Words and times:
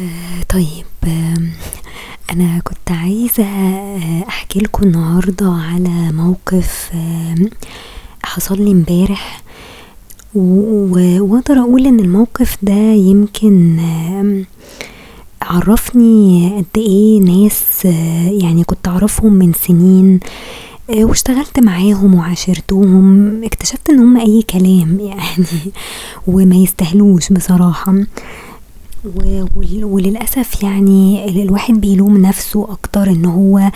آه، 0.00 0.42
طيب 0.48 0.84
أنا 2.32 2.58
كنت 2.64 2.90
عايزة 2.90 3.44
آه، 3.44 4.24
أحكي 4.28 4.58
لكم 4.58 4.86
النهاردة 4.86 5.46
على 5.50 6.12
موقف 6.12 6.90
حصل 8.24 8.62
لي 8.64 8.70
امبارح. 8.72 9.42
و- 10.34 10.86
و- 10.96 11.20
وأقدر 11.24 11.58
أقول 11.58 11.86
إن 11.86 12.00
الموقف 12.00 12.56
ده 12.62 12.72
يمكن 12.92 13.80
عرفني 15.42 16.48
قد 16.58 16.64
إيه 16.82 17.20
ناس 17.20 17.86
آه، 17.86 18.28
يعني 18.42 18.64
كنت 18.64 18.88
أعرفهم 18.88 19.32
من 19.32 19.52
سنين 19.52 20.20
واشتغلت 20.88 21.60
معاهم 21.60 22.14
وعاشرتهم 22.14 23.44
اكتشفت 23.44 23.90
إن 23.90 23.98
هم 23.98 24.16
أي 24.16 24.42
كلام 24.42 25.00
يعني 25.10 25.72
وما 26.26 26.56
يستاهلوش 26.56 27.32
بصراحة. 27.32 27.94
و- 29.04 29.44
ول- 29.56 29.84
وللأسف 29.84 30.62
يعني 30.62 31.28
ال- 31.28 31.42
الواحد 31.42 31.74
بيلوم 31.80 32.16
نفسه 32.16 32.66
أكتر 32.72 33.10
إن 33.10 33.24
هو 33.24 33.70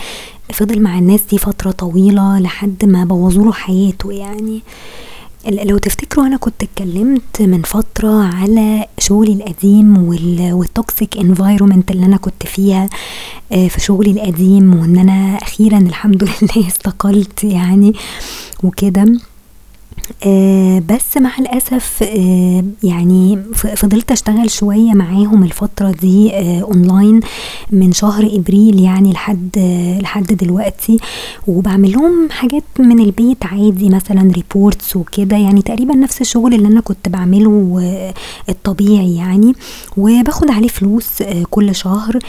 فضل 0.53 0.81
مع 0.81 0.99
الناس 0.99 1.19
دي 1.31 1.37
فترة 1.37 1.71
طويلة 1.71 2.39
لحد 2.39 2.85
ما 2.85 3.05
بوظوله 3.05 3.51
حياته. 3.51 4.11
يعني 4.11 4.61
لو 5.47 5.77
تفتكروا 5.77 6.25
أنا 6.27 6.37
كنت 6.37 6.63
اتكلمت 6.63 7.41
من 7.41 7.61
فترة 7.61 8.23
على 8.23 8.85
شغلي 8.99 9.33
القديم 9.33 9.97
وال- 10.07 10.53
وال 10.53 10.71
toxic 10.71 11.17
environment 11.17 11.91
اللي 11.91 12.05
أنا 12.05 12.17
كنت 12.17 12.45
فيها 12.45 12.89
آه، 13.51 13.67
في 13.67 13.79
شغلي 13.81 14.11
القديم 14.11 14.73
وإن 14.79 14.97
أنا 14.97 15.37
أخيرا 15.37 15.77
الحمد 15.77 16.23
لله 16.41 16.67
استقلت 16.67 17.43
يعني 17.43 17.93
وكده. 18.63 19.05
آه 20.25 20.79
بس 20.89 21.17
مع 21.17 21.29
الأسف 21.39 22.03
آه 22.03 22.63
يعني 22.83 23.39
فضلت 23.53 24.11
أشتغل 24.11 24.49
شوية 24.51 24.93
معاهم 24.93 25.43
الفترة 25.43 25.91
دي 25.91 26.35
آه 26.35 26.61
أونلاين 26.61 27.19
من 27.71 27.91
شهر 27.91 28.29
إبريل 28.33 28.79
يعني 28.79 29.11
لحد 29.13 29.49
لحد 30.01 30.25
دلوقتي 30.27 30.97
وبعمل 31.47 31.91
لهم 31.91 32.29
حاجات 32.31 32.63
من 32.79 32.99
البيت 32.99 33.45
عادي 33.45 33.89
مثلا 33.89 34.31
reports 34.35 34.95
وكده 34.95 35.37
يعني 35.37 35.61
تقريبا 35.61 35.95
نفس 35.95 36.21
الشغل 36.21 36.53
اللي 36.53 36.67
أنا 36.67 36.81
كنت 36.81 37.09
بعمله 37.09 37.77
آه 37.81 38.13
الطبيعي 38.49 39.15
يعني 39.15 39.53
وباخد 39.97 40.51
عليه 40.51 40.67
فلوس 40.67 41.21
آه 41.21 41.43
كل 41.49 41.75
شهر 41.75 42.19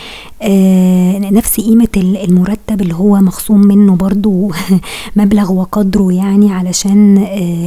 آه 0.42 1.18
نفس 1.18 1.60
قيمة 1.60 1.88
ال- 1.96 2.16
المرتب 2.24 2.80
اللي 2.80 2.94
هو 2.94 3.16
مخصوم 3.16 3.60
منه 3.66 3.96
برضو 3.96 4.52
مبلغ 5.16 5.52
وقدره 5.52 6.12
يعني 6.12 6.52
علشان 6.52 7.18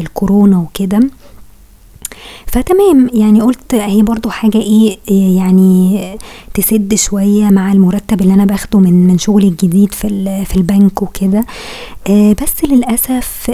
الكورونا 0.03 0.57
وكده. 0.59 0.99
فتمام 2.47 3.09
يعني 3.13 3.41
قلت 3.41 3.73
اهي 3.73 4.01
برضو 4.01 4.29
حاجة 4.29 4.57
إيه 4.57 4.97
إيه 5.09 5.37
يعني 5.37 5.99
تسد 6.53 6.95
شوية 6.95 7.45
مع 7.49 7.71
المرتب 7.71 8.21
اللي 8.21 8.33
أنا 8.33 8.45
باخده 8.45 8.79
من 8.79 9.07
من 9.07 9.17
شغلي 9.17 9.47
الجديد 9.47 9.93
في 9.93 10.07
في 10.45 10.55
البنك 10.55 11.01
وكده. 11.01 11.45
آه 12.09 12.35
بس 12.43 12.63
للأسف 12.65 13.51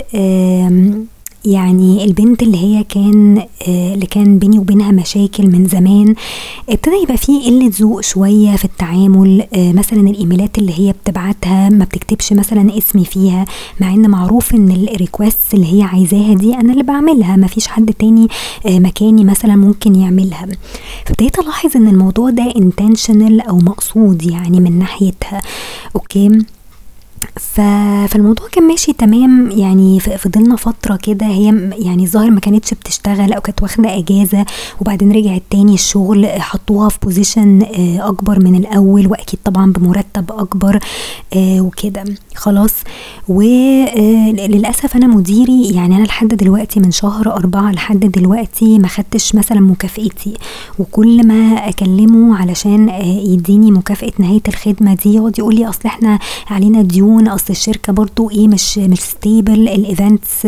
يعني 1.46 2.04
البنت 2.06 2.44
اللي 2.44 2.58
هي 2.58 2.84
كان 2.84 3.38
آه، 3.68 3.94
اللي 3.94 4.06
كان 4.06 4.40
بيني 4.40 4.60
وبينها 4.60 4.92
مشاكل 4.92 5.48
من 5.48 5.66
زمان 5.66 6.16
ابتدى 6.70 6.96
يبقى 7.04 7.18
فيه 7.18 7.50
قلة 7.50 7.72
ذوق 7.80 8.02
شوية 8.02 8.56
في 8.56 8.66
التعامل 8.66 9.44
آه، 9.54 9.72
مثلا 9.72 10.00
الإيميلات 10.10 10.58
اللي 10.58 10.80
هي 10.80 10.92
بتبعتها 10.92 11.70
ما 11.70 11.86
بتكتبش 11.86 12.34
مثلا 12.34 12.78
اسمي 12.78 13.06
فيها 13.06 13.46
مع 13.82 13.94
إن 13.94 14.10
معروف 14.10 14.56
إن 14.56 14.72
ال 14.72 14.82
request 14.82 15.54
اللي 15.54 15.74
هي 15.78 15.84
عايزاها 15.84 16.34
دي 16.34 16.54
أنا 16.56 16.72
اللي 16.72 16.84
بعملها 16.84 17.36
ما 17.36 17.48
فيش 17.48 17.68
حد 17.68 17.94
تاني 17.94 18.28
آه، 18.66 18.80
مكاني 18.80 19.24
مثلا 19.24 19.56
ممكن 19.56 19.96
يعملها. 19.96 20.48
فابتديت 21.06 21.40
ألاحظ 21.40 21.78
إن 21.78 21.88
الموضوع 21.88 22.30
ده 22.30 22.50
intentional 22.52 23.48
أو 23.50 23.58
مقصود 23.58 24.24
يعني 24.24 24.60
من 24.60 24.80
ناحيتها. 24.80 25.42
okay؟ 25.96 26.40
فالموضوع 27.40 28.48
كان 28.52 28.64
ماشي 28.64 28.94
تمام. 28.94 29.52
يعني 29.52 30.00
فضلنا 30.00 30.56
فترة 30.56 30.96
كده 30.96 31.26
هي 31.26 31.70
يعني 31.78 32.04
الظاهر 32.04 32.32
ما 32.32 32.40
كانتش 32.40 32.74
بتشتغل 32.74 33.34
أو 33.34 33.42
كانت 33.42 33.64
واخدة 33.64 33.98
إجازة 33.98 34.46
وبعدين 34.82 35.12
رجعت 35.12 35.42
تاني 35.50 35.74
الشغل 35.74 36.26
آه، 36.26 36.40
حطوها 36.40 36.90
في 36.90 36.98
position 37.04 37.62
أكبر 38.00 38.44
من 38.44 38.56
الأول 38.56 39.08
وأكيد 39.08 39.40
طبعا 39.46 39.72
بمرتب 39.72 40.32
أكبر 40.32 40.80
آه، 41.34 41.62
وكده. 41.62 42.04
خلاص. 42.36 42.74
وللأسف 43.28 44.96
أنا 44.96 45.08
مديري 45.08 45.70
يعني 45.70 45.96
أنا 45.96 46.04
لحد 46.04 46.28
دلوقتي 46.28 46.80
من 46.80 46.92
شهر 46.92 47.34
أربعة 47.36 47.72
لحد 47.72 48.00
دلوقتي 48.00 48.80
ما 48.80 48.88
خدتش 48.88 49.36
مثلا 49.36 49.60
مكافئتي 49.60 50.34
وكل 50.80 51.28
ما 51.28 51.70
أكلمه 51.70 52.38
علشان 52.38 52.90
آه، 52.90 53.04
يديني 53.04 53.72
مكافأة 53.72 54.12
نهاية 54.20 54.42
الخدمة 54.48 54.94
دي 54.96 55.14
يقعد 55.16 55.40
يقول 55.40 55.56
لي 55.56 55.70
أصل 55.70 55.82
إحنا 55.86 56.20
علينا 56.50 56.82
ديون 56.82 57.09
أصل 57.18 57.46
الشركة 57.50 57.94
برضو 57.94 58.30
إيه 58.30 58.48
مش 58.48 58.78
مش 58.78 59.00
stable 59.00 59.68
ال 59.70 59.81
events 59.81 60.48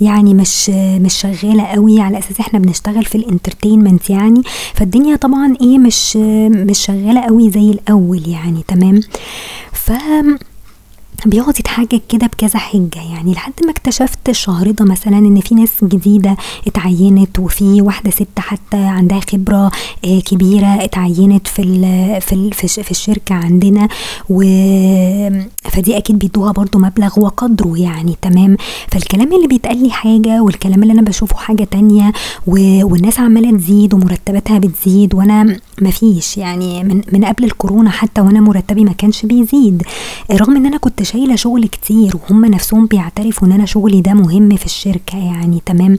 يعني 0.00 0.34
مش 0.34 0.70
مش 0.70 1.14
شغالة 1.14 1.62
قوي 1.64 2.00
على 2.00 2.18
أساس 2.18 2.40
إحنا 2.40 2.58
بنشتغل 2.58 3.04
في 3.04 3.14
ال 3.14 3.21
entertainment 3.21 4.10
يعني. 4.10 4.42
فالدنيا 4.74 5.16
طبعا 5.16 5.54
إيه 5.60 5.78
مش 5.78 6.16
مش 6.50 6.78
شغالة 6.78 7.20
قوي 7.20 7.50
زي 7.50 7.70
الأول 7.70 8.28
يعني 8.28 8.64
تمام؟ 8.68 9.00
ف 9.72 9.92
بيقعد 11.26 11.60
يتحجج 11.60 12.00
كده 12.08 12.26
بكذا 12.26 12.58
حجة 12.58 13.02
يعني 13.12 13.32
لحد 13.32 13.52
ما 13.64 13.70
اكتشفت 13.70 14.28
الشهر 14.28 14.70
ده 14.70 14.84
مثلا 14.84 15.18
إن 15.18 15.40
في 15.40 15.54
ناس 15.54 15.70
جديدة 15.82 16.36
اتعينت 16.66 17.38
وفي 17.38 17.82
واحدة 17.82 18.10
ست 18.10 18.38
حتى 18.38 18.76
عندها 18.76 19.20
خبرة 19.20 19.70
آه، 20.04 20.20
كبيرة 20.20 20.84
اتعينت 20.84 21.46
في 21.46 21.62
ال 21.62 22.20
في 22.20 22.32
ال 22.32 22.52
في, 22.52 22.64
الش- 22.64 22.80
في 22.80 22.90
الشركة 22.90 23.34
عندنا 23.34 23.88
و 24.30 24.42
فدي 25.62 25.96
أكيد 25.96 26.18
بيدوها 26.18 26.52
برضو 26.52 26.78
مبلغ 26.78 27.20
وقدره 27.20 27.78
يعني 27.78 28.16
تمام 28.22 28.56
فالكلام 28.88 29.32
اللي 29.32 29.46
بيتقال 29.46 29.82
لي 29.82 29.90
حاجة 29.90 30.42
والكلام 30.42 30.82
اللي 30.82 30.92
أنا 30.92 31.02
بشوفه 31.02 31.36
حاجة 31.36 31.64
تانية. 31.64 32.12
والناس 32.46 33.20
عمالة 33.20 33.56
تزيد 33.58 33.94
ومرتباتها 33.94 34.58
بتزيد 34.58 35.14
وأنا 35.14 35.56
مفيش 35.82 36.36
يعني 36.38 36.84
من 36.84 37.02
من 37.12 37.24
قبل 37.24 37.44
الكورونا 37.44 37.90
حتى 37.90 38.20
وأنا 38.20 38.40
مرتبي 38.40 38.84
ما 38.84 38.92
كانش 38.92 39.26
بيزيد. 39.26 39.82
رغم 40.32 40.56
ان 40.56 40.66
أنا 40.66 40.76
كنت 40.76 41.02
شايلة 41.02 41.36
شغل 41.36 41.66
كتير 41.66 42.16
وهم 42.16 42.44
نفسهم 42.44 42.86
بيعترفوا 42.86 43.48
إن 43.48 43.52
أنا 43.52 43.64
شغلي 43.66 44.00
ده 44.00 44.12
مهم 44.14 44.56
في 44.56 44.66
الشركة 44.66 45.18
يعني 45.18 45.60
تمام. 45.66 45.96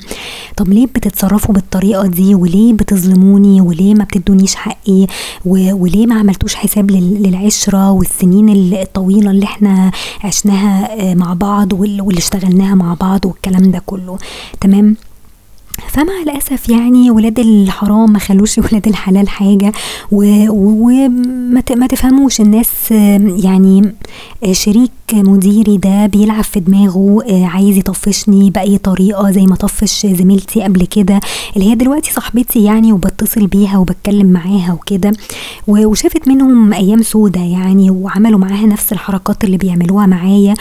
طب 0.58 0.68
ليه 0.70 0.86
بتتصرفوا 0.86 1.54
بالطريقة 1.56 2.08
دي؟ 2.08 2.36
وليه 2.36 2.74
بتظلموني؟ 2.74 3.62
وليه 3.62 3.94
ما 3.94 4.04
بتدونيش 4.04 4.56
حقي؟ 4.56 5.08
وليه 5.46 6.08
ما 6.08 6.16
عملتوش 6.20 6.56
حساب 6.56 6.92
لل- 6.92 7.24
للعشرة 7.24 7.92
والسنين 7.92 8.50
ال- 8.50 8.74
الطويلة 8.74 9.32
اللي 9.32 9.46
إحنا 9.46 9.92
عشناها 10.24 11.02
آه، 11.12 11.14
مع 11.16 11.34
بعض 11.34 11.74
وال- 11.74 12.02
واللي 12.02 12.20
اشتغلناها 12.20 12.76
مع 12.76 12.94
بعض 12.94 13.26
والكلام 13.26 13.72
ده 13.72 13.82
كله؟ 13.86 14.18
تمام. 14.62 14.96
فمع 15.88 16.14
الاسف 16.24 16.70
يعني 16.70 17.12
ولاد 17.12 17.40
الحرام 17.40 18.14
ما 18.14 18.20
خلوش 18.20 18.58
ولاد 18.72 18.88
الحلال 18.88 19.30
حاجة 19.30 19.72
وما 20.12 21.88
تفهموش 21.90 22.42
الناس 22.42 22.92
يعني 23.44 23.94
شريك 24.52 24.92
مديري 25.14 25.78
ده 25.78 26.06
بيلعب 26.06 26.44
في 26.44 26.60
دماغه 26.60 27.24
آه، 27.30 27.46
عايز 27.46 27.78
يطفشني 27.78 28.50
بأي 28.50 28.78
طريقة 28.78 29.32
زي 29.32 29.46
ما 29.46 29.56
طفش 29.56 30.06
زميلتي 30.06 30.64
قبل 30.64 30.86
كده 30.86 31.20
اللي 31.56 31.70
هي 31.70 31.76
دلوقتي 31.76 32.14
صاحبتي 32.14 32.64
يعني 32.64 32.94
وبتصل 32.94 33.48
بيها 33.48 33.78
وبتكلم 33.78 34.28
معاها 34.28 34.74
وكده 34.74 35.12
وشافت 35.68 36.28
منهم 36.28 36.74
أيام 36.74 37.04
سودة 37.04 37.42
يعني 37.42 37.92
وعملوا 37.92 38.40
معاها 38.40 38.66
نفس 38.66 38.94
الحركات 38.94 39.44
اللي 39.44 39.58
بيعملوها 39.58 40.06
معايا 40.06 40.54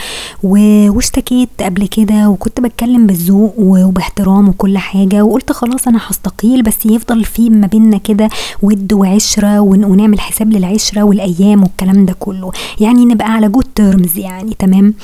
واشتكيت 0.42 1.48
قبل 1.60 1.86
كده 1.86 2.28
وكنت 2.28 2.60
بتكلم 2.60 3.06
بالذوق 3.06 3.54
وباحترام 3.58 4.48
وكل 4.48 4.78
حاجة 5.04 5.24
وقلت 5.24 5.52
خلاص 5.52 5.88
أنا 5.88 6.00
هستقيل 6.06 6.62
بس 6.62 6.86
يفضل 6.86 7.24
في 7.24 7.50
ما 7.50 7.66
بيننا 7.66 7.98
كده 7.98 8.28
ود 8.62 8.92
وعشرة 8.92 9.60
ون- 9.60 9.84
ونعمل 9.84 10.20
حساب 10.20 10.52
للعشرة 10.52 11.02
والأيام 11.02 11.62
والكلام 11.62 12.04
ده 12.06 12.12
كله. 12.20 12.52
يعني 12.80 13.04
نبقى 13.04 13.32
على 13.32 13.48
جود 13.48 13.64
تيرمز 13.74 14.18
يعني 14.18 14.56
تمام؟ 14.58 14.94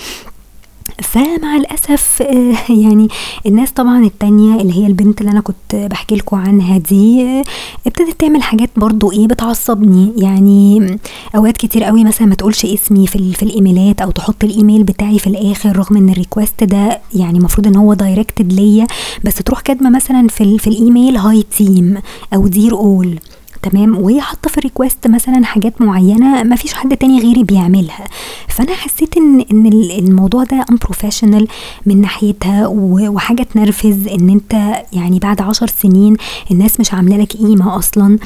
فمع 1.03 1.57
الأسف 1.57 2.23
آه، 2.23 2.73
يعني 2.73 3.09
الناس 3.47 3.71
طبعا 3.73 4.05
التانية 4.05 4.61
اللي 4.61 4.73
هي 4.73 4.87
البنت 4.87 5.21
اللي 5.21 5.33
أنا 5.33 5.41
كنت 5.41 5.75
بحكي 5.75 6.15
لكم 6.15 6.37
عنها 6.37 6.79
دي 6.79 7.23
آه، 7.23 7.45
ابتدت 7.87 8.21
تعمل 8.21 8.43
حاجات 8.43 8.71
برضو 8.77 9.13
إيه 9.13 9.27
بتعصبني. 9.27 10.13
يعني 10.17 10.99
أوقات 11.37 11.57
كتير 11.57 11.85
قوي 11.85 12.05
مثلا 12.05 12.27
ما 12.27 12.35
تقولش 12.35 12.65
اسمي 12.65 13.07
في 13.07 13.33
في 13.33 13.43
الإيميلات 13.43 14.01
أو 14.01 14.11
تحط 14.11 14.45
الإيميل 14.45 14.83
بتاعي 14.83 15.19
في 15.19 15.27
الآخر 15.27 15.77
رغم 15.77 15.97
إن 15.97 16.09
ال 16.09 16.16
request 16.16 16.65
ده 16.65 17.01
يعني 17.15 17.39
المفروض 17.39 17.67
إن 17.67 17.77
هو 17.77 17.95
directed 17.95 18.53
ليا 18.53 18.87
بس 19.25 19.35
تروح 19.35 19.61
كاتبه 19.61 19.91
مثلا 19.91 20.29
في 20.29 20.59
في 20.59 20.67
الإيميل 20.67 21.17
hi 21.17 21.45
team 21.57 21.99
أو 22.35 22.49
dear 22.49 22.73
all 22.73 23.19
تمام؟ 23.63 23.99
وهي 23.99 24.21
حاطه 24.21 24.51
في 24.51 24.59
ال 24.59 24.65
request 24.65 25.07
مثلا 25.07 25.45
حاجات 25.45 25.83
معينة 25.83 26.43
ما 26.43 26.57
فيش 26.57 26.75
حد 26.75 26.97
تاني 26.97 27.21
غيري 27.21 27.45
بيعملها. 27.45 28.05
فأنا 28.49 28.73
حسيت 28.75 29.17
إن 29.17 29.41
إن 29.53 29.67
الموضوع 29.99 30.45
ده 30.45 30.65
unprofessional 30.73 31.45
من 31.87 32.01
ناحيتها 32.01 32.67
وحاجة 32.67 33.43
تنرفز 33.43 34.09
إن 34.09 34.31
أنت 34.31 34.53
يعني 34.93 35.19
بعد 35.19 35.41
عشر 35.43 35.67
سنين 35.83 36.17
الناس 36.51 36.81
مش 36.81 36.95
عاملة 36.95 37.17
لك 37.17 37.33
قيمة 37.37 37.77
أصلا 37.79 38.19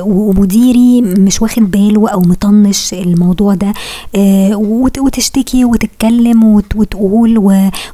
ومديري 0.00 1.02
مش 1.02 1.42
واخد 1.42 1.70
باله 1.70 2.08
أو 2.08 2.20
مطنش 2.20 2.94
الموضوع 2.94 3.54
ده. 3.54 3.72
آه، 4.16 4.56
وتشتكي 5.00 5.64
وتتكلم 5.64 6.44
وتقول 6.74 7.38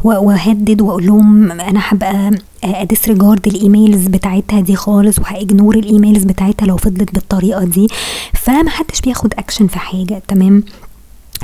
وهدد 0.05 0.81
وأقول 0.83 1.07
لهم 1.07 1.51
أنا 1.53 1.81
هبقى 1.83 2.31
أ 2.65 2.73
disregard 2.73 3.47
ال 3.47 3.55
emails 3.55 4.07
بتاعتها 4.07 4.61
دي 4.61 4.77
خالص 4.77 5.19
وها 5.19 5.33
ignore 5.33 5.75
ال 6.17 6.18
emails 6.18 6.25
بتاعتها 6.25 6.67
لو 6.67 6.77
فضلت 6.77 7.15
بالطريقة 7.15 7.65
دي 7.65 7.89
فمحدش 8.35 9.01
بياخد 9.01 9.35
اكشن 9.35 9.67
في 9.67 9.79
حاجة 9.79 10.23
تمام؟ 10.29 10.63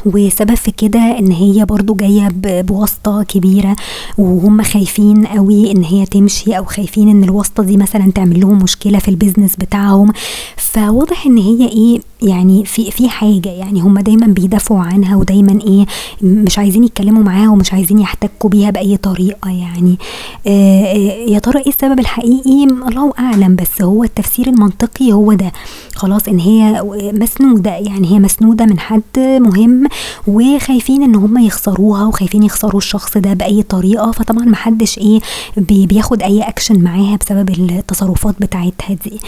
وسبب 0.07 0.55
في 0.55 0.71
كده 0.71 1.19
إن 1.19 1.33
هي 1.33 1.65
برضو 1.65 1.95
جاية 1.95 2.29
بواسطة 2.63 3.23
كبيرة 3.23 3.77
وهم 4.19 4.63
خايفين 4.63 5.27
قوي 5.27 5.71
إن 5.73 5.85
هي 5.85 6.07
تمشي 6.07 6.59
أو 6.59 6.65
خايفين 6.65 7.09
إن 7.09 7.25
الواسطة 7.25 7.63
دي 7.63 7.77
مثلا 7.77 8.13
تعمل 8.15 8.41
لهم 8.41 8.59
مشكلة 8.59 8.99
في 8.99 9.09
البيزنس 9.09 9.57
بتاعهم. 9.57 10.13
فواضح 10.57 11.27
إن 11.27 11.39
هي 11.39 11.69
إيه 11.69 12.01
يعني 12.23 12.65
في 12.65 12.91
في 12.91 13.09
حاجة 13.09 13.49
يعني 13.49 13.81
هم 13.81 13.99
دايما 13.99 14.27
بيدافعوا 14.27 14.81
عنها 14.81 15.17
ودايما 15.17 15.59
إيه 15.67 15.87
مش 16.23 16.59
عايزين 16.59 16.85
يتكلموا 16.85 17.23
معاها 17.23 17.49
ومش 17.51 17.73
عايزين 17.73 17.99
يحتكوا 17.99 18.51
بيها 18.51 18.71
بأي 18.71 18.97
طريقة 18.97 19.51
يعني. 19.51 19.99
آه 20.47 20.93
يا 21.29 21.39
ترى 21.39 21.61
إيه 21.61 21.69
السبب 21.69 21.99
الحقيقي؟ 22.01 22.65
الله 22.65 23.13
أعلم 23.19 23.57
بس 23.57 23.83
هو 23.83 24.05
التفسير 24.05 24.47
المنطقي 24.47 25.13
هو 25.13 25.33
ده. 25.33 25.53
خلاص 25.95 26.29
إن 26.29 26.39
هي 26.39 26.83
مسنودة 27.21 27.71
يعني 27.71 28.11
هي 28.13 28.19
مسنودة 28.19 28.65
من 28.67 28.79
حد 28.79 29.03
مهم 29.19 29.85
وخايفين 30.27 31.03
إن 31.03 31.15
هم 31.15 31.39
يخسروها 31.39 32.05
وخايفين 32.07 32.43
يخسروا 32.43 32.79
الشخص 32.79 33.19
ده 33.19 33.33
بأي 33.33 33.63
طريقة. 33.63 34.11
فطبعا 34.13 34.45
محدش 34.45 34.99
إيه 34.99 35.21
بياخد 35.57 36.23
أي 36.23 36.43
أكشن 36.43 36.81
معاها 36.83 37.17
بسبب 37.17 37.51
التصرفات 37.51 38.35
بتاعتها 38.41 38.95
دي. 39.05 39.21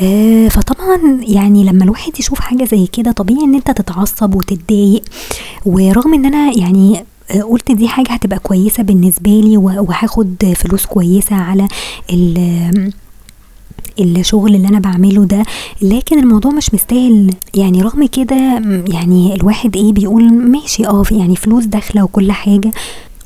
آه 0.00 0.48
فطبعا 0.48 1.18
يعني 1.20 1.64
لما 1.64 1.84
الواحد 1.84 2.12
يشوف 2.18 2.29
حاجة 2.38 2.64
زي 2.64 2.86
كده 2.86 3.12
طبيعي 3.12 3.40
إن 3.44 3.54
أنت 3.54 3.70
تتعصب 3.70 4.34
وتتضايق. 4.34 5.02
ورغم 5.66 6.14
إن 6.14 6.24
أنا 6.26 6.58
يعني 6.58 7.04
قلت 7.50 7.72
دي 7.72 7.88
حاجة 7.88 8.12
هتبقى 8.12 8.38
كويسة 8.38 8.82
بالنسبة 8.82 9.30
لي 9.30 9.56
وهاخد 9.56 10.52
فلوس 10.56 10.86
كويسة 10.86 11.36
على 11.36 11.68
الشغل 14.00 14.54
اللي 14.54 14.68
أنا 14.68 14.78
بعمله 14.78 15.24
ده. 15.24 15.42
لكن 15.82 16.18
الموضوع 16.18 16.52
مش 16.52 16.74
مستاهل. 16.74 17.34
يعني 17.54 17.82
رغم 17.82 18.06
كده 18.06 18.36
يعني 18.88 19.34
الواحد 19.34 19.76
إيه 19.76 19.92
بيقول 19.92 20.32
ماشي 20.32 20.86
آه 20.86 21.02
يعني 21.10 21.36
فلوس 21.36 21.64
داخلة 21.64 22.04
وكل 22.04 22.32
حاجة. 22.32 22.70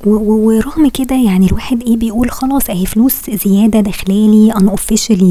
ورغم 0.07 0.89
كده 0.89 1.17
يعني 1.17 1.47
الواحد 1.47 1.83
إيه 1.83 1.97
بيقول 1.97 2.31
خلاص 2.31 2.71
أهي 2.71 2.87
فلوس 2.87 3.31
زيادة 3.45 3.81
داخلالي 3.81 4.53
ان 4.57 4.69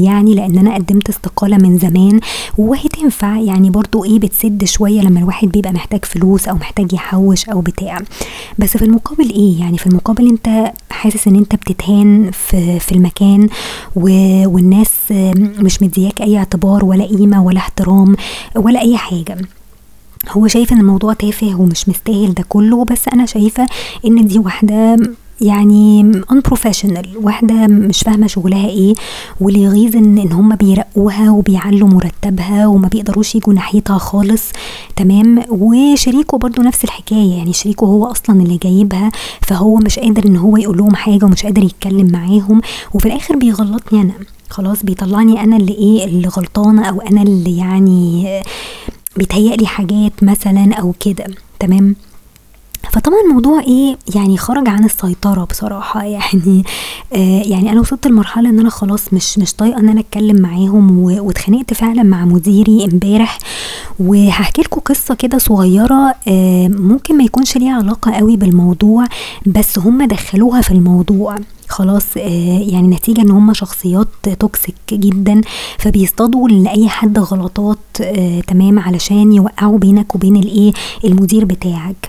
يعني 0.04 0.34
لأن 0.34 0.58
أنا 0.58 0.74
قدمت 0.74 1.08
استقالة 1.08 1.56
من 1.56 1.78
زمان. 1.78 2.20
وهي 2.58 2.88
تنفع 2.88 3.36
يعني 3.38 3.70
برضو 3.70 4.04
إيه 4.04 4.18
بتسد 4.18 4.64
شوية 4.64 5.00
لما 5.00 5.20
الواحد 5.20 5.48
بيبقى 5.48 5.72
محتاج 5.72 6.04
فلوس 6.04 6.48
أو 6.48 6.54
محتاج 6.54 6.92
يحوش 6.92 7.48
أو 7.48 7.60
بتاع. 7.60 7.98
بس 8.58 8.76
في 8.76 8.84
المقابل 8.84 9.30
إيه 9.30 9.60
يعني 9.60 9.78
في 9.78 9.86
المقابل 9.86 10.28
أنت 10.28 10.72
حاسس 10.90 11.28
إن 11.28 11.36
أنت 11.36 11.54
بتتهان 11.54 12.30
في, 12.30 12.78
في 12.80 12.92
المكان 12.92 13.48
والناس 13.96 14.92
مش 15.38 15.82
مدياك 15.82 16.20
أي 16.22 16.38
اعتبار 16.38 16.84
ولا 16.84 17.04
قيمة 17.04 17.42
ولا 17.44 17.58
احترام 17.58 18.16
ولا 18.56 18.80
أي 18.80 18.96
حاجة. 18.96 19.36
هو 20.30 20.46
شايف 20.46 20.72
إن 20.72 20.78
الموضوع 20.78 21.12
تافه 21.12 21.60
ومش 21.60 21.88
مستاهل 21.88 22.34
ده 22.34 22.44
كله 22.48 22.84
بس 22.84 23.08
أنا 23.08 23.26
شايفة 23.26 23.66
إن 24.06 24.26
دي 24.26 24.38
واحدة 24.38 24.96
يعني 25.40 26.12
unprofessional 26.32 27.06
واحدة 27.22 27.66
مش 27.66 28.00
فاهمة 28.00 28.26
شغلها 28.26 28.68
إيه 28.68 28.94
واللي 29.40 29.62
يغيظ 29.62 29.96
إن, 29.96 30.18
إن 30.18 30.32
هم 30.32 30.54
بيرقوها 30.54 31.30
وبيعلوا 31.30 31.88
مرتبها 31.88 32.66
وما 32.66 32.88
بيقدروش 32.88 33.34
يجوا 33.34 33.54
ناحيتها 33.54 33.98
خالص 33.98 34.42
تمام؟ 34.96 35.42
وشريكه 35.48 36.38
برضو 36.38 36.62
نفس 36.62 36.84
الحكاية 36.84 37.36
يعني 37.38 37.52
شريكه 37.52 37.84
هو 37.84 38.04
أصلا 38.06 38.42
اللي 38.42 38.56
جايبها 38.62 39.10
فهو 39.40 39.76
مش 39.76 39.98
قادر 39.98 40.26
إن 40.26 40.36
هو 40.36 40.56
يقول 40.56 40.78
لهم 40.78 40.94
حاجة 40.94 41.24
ومش 41.24 41.42
قادر 41.42 41.62
يتكلم 41.62 42.10
معاهم 42.12 42.60
وفي 42.94 43.06
الآخر 43.06 43.36
بيغلطني 43.36 44.00
أنا. 44.00 44.12
خلاص 44.50 44.82
بيطلعني 44.84 45.40
أنا 45.40 45.56
اللي 45.56 45.72
إيه 45.72 46.04
اللي 46.04 46.28
غلطانة 46.28 46.84
أو 46.88 47.00
أنا 47.00 47.22
اللي 47.22 47.56
يعني 47.56 48.26
بيتهيألي 49.16 49.66
حاجات 49.66 50.12
مثلا 50.22 50.74
أو 50.74 50.94
كده 51.00 51.26
تمام؟ 51.60 51.96
فطبعا 52.94 53.18
الموضوع 53.28 53.60
إيه 53.60 53.96
يعني 54.14 54.36
خرج 54.38 54.68
عن 54.68 54.84
السيطرة 54.84 55.44
بصراحة. 55.44 56.04
يعني 56.04 56.64
آه 57.12 57.42
يعني 57.42 57.72
أنا 57.72 57.80
وصلت 57.80 58.06
لمرحلة 58.06 58.50
إن 58.50 58.58
أنا 58.58 58.70
خلاص 58.70 59.12
مش 59.12 59.38
مش 59.38 59.54
طايقة 59.54 59.80
إن 59.80 59.88
أنا 59.88 60.00
أتكلم 60.00 60.42
معاهم 60.42 60.98
واتخانقت 60.98 61.74
فعلا 61.74 62.02
مع 62.02 62.24
مديري 62.24 62.84
امبارح. 62.84 63.38
وهحكي 64.00 64.62
لكم 64.62 64.80
قصة 64.80 65.14
كده 65.14 65.38
صغيرة 65.38 66.14
آه 66.28 66.68
ممكن 66.68 67.16
ما 67.18 67.24
يكونش 67.24 67.56
ليها 67.56 67.76
علاقة 67.76 68.12
قوي 68.12 68.36
بالموضوع 68.36 69.04
بس 69.46 69.78
هم 69.78 70.04
دخلوها 70.04 70.60
في 70.60 70.70
الموضوع. 70.70 71.36
خلاص 71.68 72.06
آه 72.16 72.58
يعني 72.68 72.88
نتيجة 72.88 73.20
إن 73.20 73.30
هم 73.30 73.52
شخصيات 73.52 74.08
toxic 74.40 74.74
جدا 74.92 75.40
فبيصطادوا 75.78 76.48
لأي 76.48 76.88
حد 76.88 77.18
غلطات 77.18 77.78
آه 78.00 78.40
تمام 78.40 78.78
علشان 78.78 79.32
يوقعوا 79.32 79.78
بينك 79.78 80.14
وبين 80.14 80.36
الإيه 80.36 80.72
المدير 81.04 81.44
بتاعك. 81.44 82.08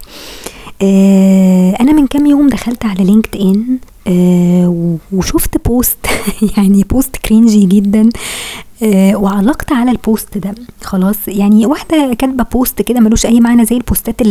آه 0.82 1.76
أنا 1.80 1.92
من 1.92 2.08
كام 2.08 2.26
يوم 2.26 2.48
دخلت 2.48 2.86
على 2.86 3.04
LinkedIn 3.04 3.78
آه 4.08 4.98
وشفت 5.14 5.68
post 5.68 5.98
يعني 6.58 6.84
post 6.84 7.18
cringey 7.18 7.66
جدا 7.66 8.10
آه 8.84 9.16
وعلقت 9.16 9.72
على 9.72 9.92
ال 9.92 10.01
post 10.01 10.38
ده. 10.38 10.56
خلاص 10.82 11.16
يعني 11.28 11.66
واحدة 11.66 12.14
كاتبة 12.14 12.44
post 12.44 12.82
كده 12.82 13.00
ملوش 13.00 13.26
أي 13.26 13.40
معنى 13.40 13.66
زي 13.66 13.76
البوستات 13.78 14.22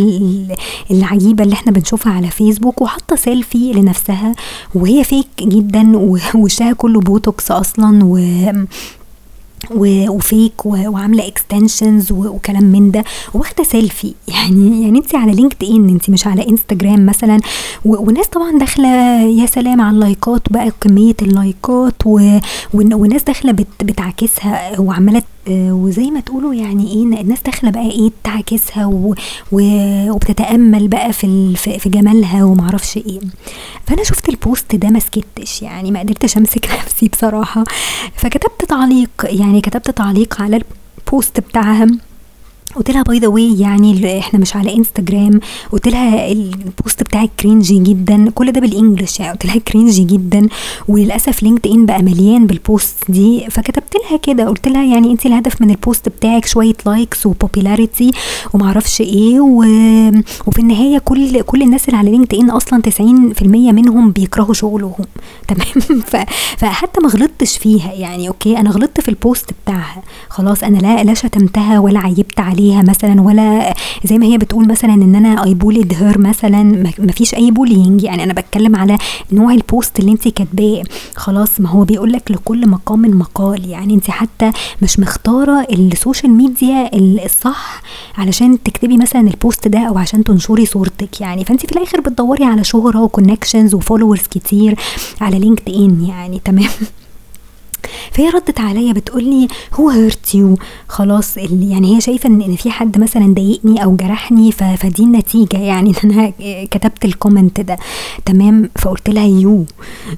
العجيبة 0.91 1.45
اللي 1.45 1.55
إحنا 1.55 1.73
بنشوفها 1.73 2.13
على 2.13 2.29
فيسبوك 2.31 2.83
وحاطة 2.83 3.17
سيلفي 3.17 3.73
لنفسها 3.73 4.35
وهي 4.75 5.05
fake 5.05 5.27
جدا 5.41 5.93
ووشها 6.35 6.73
كله 6.83 7.01
بوتوكس 7.01 7.51
أصلا 7.51 8.05
و 8.05 8.19
و 9.71 9.90
fake 9.90 10.67
وعاملة 10.67 11.29
extensions 11.29 12.13
وكلام 12.13 12.65
من 12.65 12.91
ده. 12.91 13.05
واخده 13.35 13.65
سيلفي 13.65 14.15
يعني 14.35 14.83
يعني 14.83 14.99
انت 14.99 15.15
على 15.15 15.33
LinkedIn 15.33 15.89
انت 15.89 16.11
مش 16.11 16.27
على 16.27 16.49
انستجرام 16.49 17.07
مثلا. 17.07 17.41
وناس 17.85 18.27
طبعا 18.27 18.59
داخلة 18.59 18.89
يا 19.23 19.47
سلام 19.47 19.81
على 19.81 19.95
اللايكات 19.95 20.53
بقى 20.53 20.71
كمية 20.81 21.15
اللايكات 21.23 22.07
وناس 22.75 23.23
داخلة 23.23 23.53
بتعاكسها 23.83 24.81
وعمالة 24.81 25.19
آه، 25.19 25.34
وزي 25.51 26.11
ما 26.11 26.21
تقولوا 26.21 26.55
يعني 26.55 26.87
إيه 26.93 27.21
الناس 27.21 27.43
داخلة 27.43 27.71
بقى 27.71 27.91
إيه 27.91 28.11
تعاكسها 28.25 28.87
وبتتأمل 29.53 30.89
بقى 30.89 31.13
في 31.13 31.57
في 31.57 31.89
جمالها 31.89 32.45
ومعرفش 32.45 32.97
إيه. 32.97 33.21
فأنا 33.87 34.05
شفت 34.05 34.29
ال 34.29 34.38
post 34.38 34.75
ده 34.75 34.89
ما 34.91 34.99
سكتش 34.99 35.63
يعني 35.63 35.91
ما 35.91 36.01
قدرتش 36.01 36.37
أمسك 36.37 36.69
نفسي 36.85 37.09
بصراحة. 37.09 37.65
فكتبت 38.17 38.65
تعليق 38.69 39.11
يعني 39.25 39.61
كتبت 39.61 39.91
تعليق 39.91 40.43
على 40.43 40.61
ال 41.07 41.14
post 41.14 41.41
بتاعها 41.41 41.87
قلت 42.77 42.91
لها 42.91 43.03
by 43.03 43.19
the 43.19 43.29
way 43.29 43.59
يعني 43.61 44.19
إحنا 44.19 44.39
مش 44.39 44.57
على 44.57 44.77
انستجرام 44.77 45.41
قلت 45.73 45.89
لها 45.89 46.33
ال 46.33 46.47
post 46.47 47.03
بتاعك 47.03 47.31
cringey 47.41 47.79
جدا. 47.79 48.31
كل 48.31 48.53
ده 48.53 48.61
بال 48.61 48.74
English 48.74 49.21
يعني. 49.21 49.33
قلت 49.33 49.47
لها 49.47 49.59
cringey 49.59 50.05
جدا. 50.05 50.49
وللأسف 50.89 51.43
LinkedIn 51.43 51.87
بقى 51.87 52.03
مليان 52.03 52.47
بال 52.47 52.63
post 52.63 52.97
دي. 53.09 53.47
فكتبت 53.51 53.95
لها 54.05 54.19
كده. 54.19 54.45
قلت 54.49 54.69
لها 54.69 54.85
يعني 54.85 55.13
انت 55.13 55.27
الهدف 55.27 55.63
من 55.63 55.71
ال 55.71 55.78
post 55.78 56.09
بتاعك 56.09 56.47
شوية 56.47 56.75
likes 56.87 57.27
و 57.27 57.34
popularity 57.34 58.11
ومعرفش 58.55 59.01
إيه. 59.01 59.41
و... 59.41 59.59
وفي 60.47 60.59
النهاية 60.59 60.99
كل 60.99 61.43
كل 61.43 61.63
الناس 61.63 61.89
اللي 61.89 61.97
على 61.99 62.11
LinkedIn 62.11 62.51
أصلا 62.51 62.83
90% 63.41 63.43
منهم 63.45 64.11
بيكرهوا 64.11 64.55
شغلهم. 64.55 65.05
تمام. 65.49 66.01
ف... 66.01 66.17
فحتى 66.57 67.01
ما 67.01 67.09
غلطتش 67.09 67.59
فيها 67.59 67.93
يعني. 67.93 68.29
okay؟ 68.29 68.59
أنا 68.59 68.71
غلطت 68.71 69.01
في 69.01 69.09
ال 69.09 69.17
post 69.17 69.51
بتاعها. 69.65 70.03
خلاص 70.29 70.63
أنا 70.63 70.79
لا 70.79 71.05
لا 71.05 71.15
شتمتها 71.15 71.79
ولا 71.79 72.01
عيبت 72.01 72.41
عليها. 72.41 72.64
عليها 72.65 72.83
مثلا 72.83 73.21
ولا 73.21 73.75
زي 74.05 74.19
ما 74.19 74.27
هي 74.27 74.39
بتقول 74.39 74.69
مثلا 74.69 74.95
إن 74.95 75.15
أنا 75.15 75.45
I 75.45 75.55
bullied 75.55 75.95
her 76.03 76.19
مثلا 76.19 76.63
ما 76.99 77.13
فيش 77.13 77.35
أي 77.35 77.51
bullying 77.51 78.03
يعني 78.03 78.25
أنا 78.25 78.33
بتكلم 78.33 78.77
على 78.77 78.99
نوع 79.33 79.53
ال 79.53 79.62
post 79.62 80.01
اللي 80.01 80.13
انت 80.13 80.29
كاتباه. 80.29 80.83
خلاص 81.15 81.61
ما 81.61 81.69
هو 81.69 81.85
بيقول 81.85 82.13
لك 82.13 82.31
لكل 82.31 82.69
مقام 82.69 83.19
مقال. 83.19 83.69
يعني 83.69 83.95
انت 83.95 84.11
حتى 84.11 84.51
مش 84.83 84.99
مختارة 84.99 85.67
ال 85.73 85.81
social 85.81 86.33
media 86.33 86.91
الصح 87.25 87.83
علشان 88.19 88.63
تكتبي 88.63 88.97
مثلا 88.97 89.21
ال 89.21 89.30
post 89.30 89.69
ده 89.69 89.79
أو 89.79 89.99
عشان 89.99 90.25
تنشري 90.25 90.67
صورتك. 90.67 91.21
يعني 91.21 91.45
فانت 91.45 91.67
في 91.67 91.73
الآخر 91.73 92.01
بتدوري 92.01 92.45
على 92.45 92.65
شهرة 92.65 93.03
و 93.03 93.09
connections 93.09 93.75
و 93.75 93.80
followers 93.80 94.23
كتير 94.23 94.79
على 95.21 95.39
LinkedIn 95.39 96.05
يعني 96.09 96.41
تمام. 96.45 96.71
فهي 98.13 98.29
ردت 98.29 98.61
عليا 98.61 98.93
بتقول 98.93 99.25
لي 99.25 99.49
who 99.75 99.91
hurt 99.91 100.35
you 100.35 100.59
خلاص 100.89 101.37
يعني 101.37 101.97
هي 101.97 102.01
شايفة 102.01 102.29
ان 102.29 102.43
إن 102.43 102.57
في 102.57 102.71
حد 102.71 102.99
مثلا 102.99 103.35
ضايقني 103.35 103.85
أو 103.85 103.97
جرحني 103.97 104.53
فدي 104.53 105.03
النتيجة 105.03 105.57
يعني 105.59 105.93
إن 106.05 106.11
أنا 106.11 106.33
كتبت 106.71 107.05
ال 107.05 107.12
comment 107.12 107.61
ده. 107.61 107.77
تمام؟ 108.25 108.71
فقلت 108.79 109.11
لها 109.11 109.27
you 109.27 109.65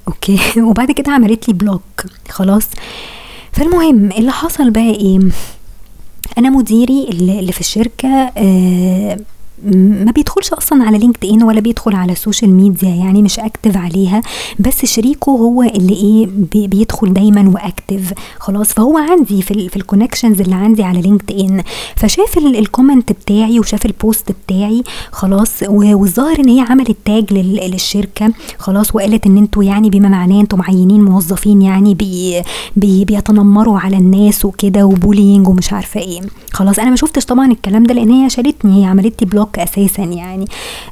okay. 0.09 0.39
وبعد 0.69 0.91
كده 0.91 1.13
عملت 1.13 1.49
لي 1.49 1.55
block 1.55 1.83
خلاص. 2.29 2.67
فالمهم 3.53 4.13
اللي 4.13 4.33
حصل 4.33 4.71
بقى 4.71 4.91
إيه؟ 4.91 5.19
أنا 6.39 6.51
مديري 6.51 7.09
اللي 7.11 7.53
في 7.53 7.61
الشركة 7.61 8.09
آه 8.37 9.17
ما 9.65 10.13
بيدخلش 10.13 10.53
أصلا 10.53 10.85
على 10.85 10.99
LinkedIn 10.99 11.43
ولا 11.43 11.61
بيدخل 11.61 11.95
على 11.95 12.13
ال 12.13 12.18
social 12.18 12.51
media 12.51 12.89
يعني 12.89 13.23
مش 13.23 13.39
active 13.39 13.77
عليها. 13.77 14.23
بس 14.59 14.85
شريكه 14.85 15.31
هو 15.31 15.63
اللي 15.63 15.95
إيه 15.95 16.29
بيدخل 16.69 17.13
دايما 17.13 17.49
و 17.55 17.63
active 17.63 18.13
خلاص 18.39 18.73
فهو 18.73 18.99
عندي 18.99 19.43
في 19.43 19.69
في 19.69 19.77
ال 19.77 19.82
connections 19.82 20.41
اللي 20.41 20.55
عندي 20.55 20.83
على 20.83 21.01
LinkedIn 21.01 21.63
فشاف 21.97 22.39
ال 22.39 22.48
comment 22.48 23.13
بتاعي 23.13 23.61
وشاف 23.61 23.87
ال 23.87 23.96
post 23.96 24.33
بتاعي 24.33 24.83
خلاص 25.13 25.63
والظاهر 25.69 26.39
إن 26.41 26.49
هي 26.49 26.61
عملت 26.61 26.97
tag 27.05 27.33
للشركة. 27.33 28.33
خلاص 28.59 28.95
وقالت 28.95 29.27
إن 29.27 29.37
أنتوا 29.39 29.65
يعني 29.65 29.91
بما 29.91 30.09
معناه 30.09 30.41
أنتوا 30.41 30.59
معينين 30.59 31.05
موظفين 31.05 31.63
يعني 31.63 31.95
بي 31.95 32.43
بي 32.77 33.05
بيتنمروا 33.05 33.79
على 33.79 33.97
الناس 33.97 34.45
وكده 34.45 34.85
و 34.87 34.94
bullying 34.94 35.49
ومش 35.49 35.73
عارفة 35.73 36.01
إيه. 36.01 36.21
خلاص 36.53 36.79
أنا 36.79 36.91
ما 36.91 36.97
شفتش 36.97 37.25
طبعا 37.25 37.53
الكلام 37.53 37.85
ده 37.85 37.95
لأن 37.95 38.11
هي 38.11 38.31
شالتني. 38.31 38.81
هي 38.81 38.85
عملت 38.85 39.23
لي 39.23 39.29
block 39.47 39.59
أساسا 39.59 40.03
يعني. 40.03 40.45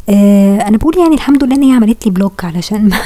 آه 0.09 0.69
أنا 0.69 0.77
بقول 0.77 0.99
يعني 0.99 1.15
الحمد 1.15 1.45
لله 1.45 1.57
إن 1.57 1.63
هي 1.63 1.73
عملت 1.73 2.07
لي 2.07 2.13
block 2.13 2.45
علشان 2.45 2.89
ما, 2.89 2.97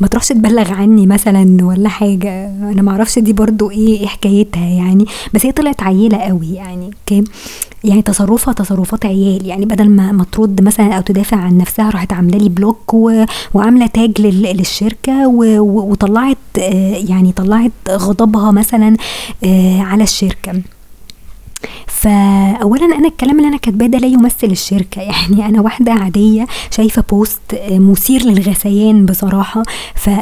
ما 0.00 0.06
تروحش 0.06 0.28
تبلغ 0.28 0.72
عني 0.72 1.06
مثلا 1.06 1.56
ولا 1.62 1.88
حاجة. 1.88 2.46
أنا 2.46 2.82
ما 2.82 2.90
أعرفش 2.92 3.18
دي 3.18 3.32
برضو 3.32 3.70
إيه 3.70 4.00
إيه 4.00 4.06
حكايتها 4.06 4.64
يعني. 4.64 5.06
بس 5.34 5.46
هي 5.46 5.52
طلعت 5.52 5.82
عيلة 5.82 6.18
قوي 6.18 6.54
يعني 6.54 6.86
okay؟ 6.86 7.24
يعني 7.84 8.02
تصرفها 8.02 8.54
تصرفات 8.54 9.06
عيال 9.06 9.46
يعني. 9.46 9.64
بدل 9.66 9.88
ما 9.90 10.12
ما 10.12 10.24
ترد 10.32 10.62
مثلا 10.62 10.92
أو 10.92 11.00
تدافع 11.02 11.36
عن 11.36 11.58
نفسها 11.58 11.90
راحت 11.90 12.12
عاملة 12.12 12.38
لي 12.38 12.48
block 12.48 12.94
وعاملة 13.54 13.86
tag 13.86 14.20
للشركة 14.20 15.28
وطلعت 15.28 16.36
آه 16.58 16.96
يعني 17.08 17.32
طلعت 17.32 17.72
غضبها 17.90 18.50
مثلا 18.50 18.96
آه 19.44 19.80
على 19.80 20.02
الشركة. 20.04 20.52
فاولا 21.96 22.84
أنا 22.84 23.08
الكلام 23.08 23.36
اللي 23.36 23.48
أنا 23.48 23.56
كاتباه 23.56 23.86
ده 23.86 23.98
لا 23.98 24.06
يمثل 24.06 24.46
الشركة. 24.46 25.02
يعني 25.12 25.46
أنا 25.46 25.60
واحدة 25.60 25.92
عادية 25.92 26.46
شايفة 26.70 27.04
post 27.10 27.40
مثير 27.70 28.22
للغثيان 28.22 29.06
بصراحة. 29.06 29.62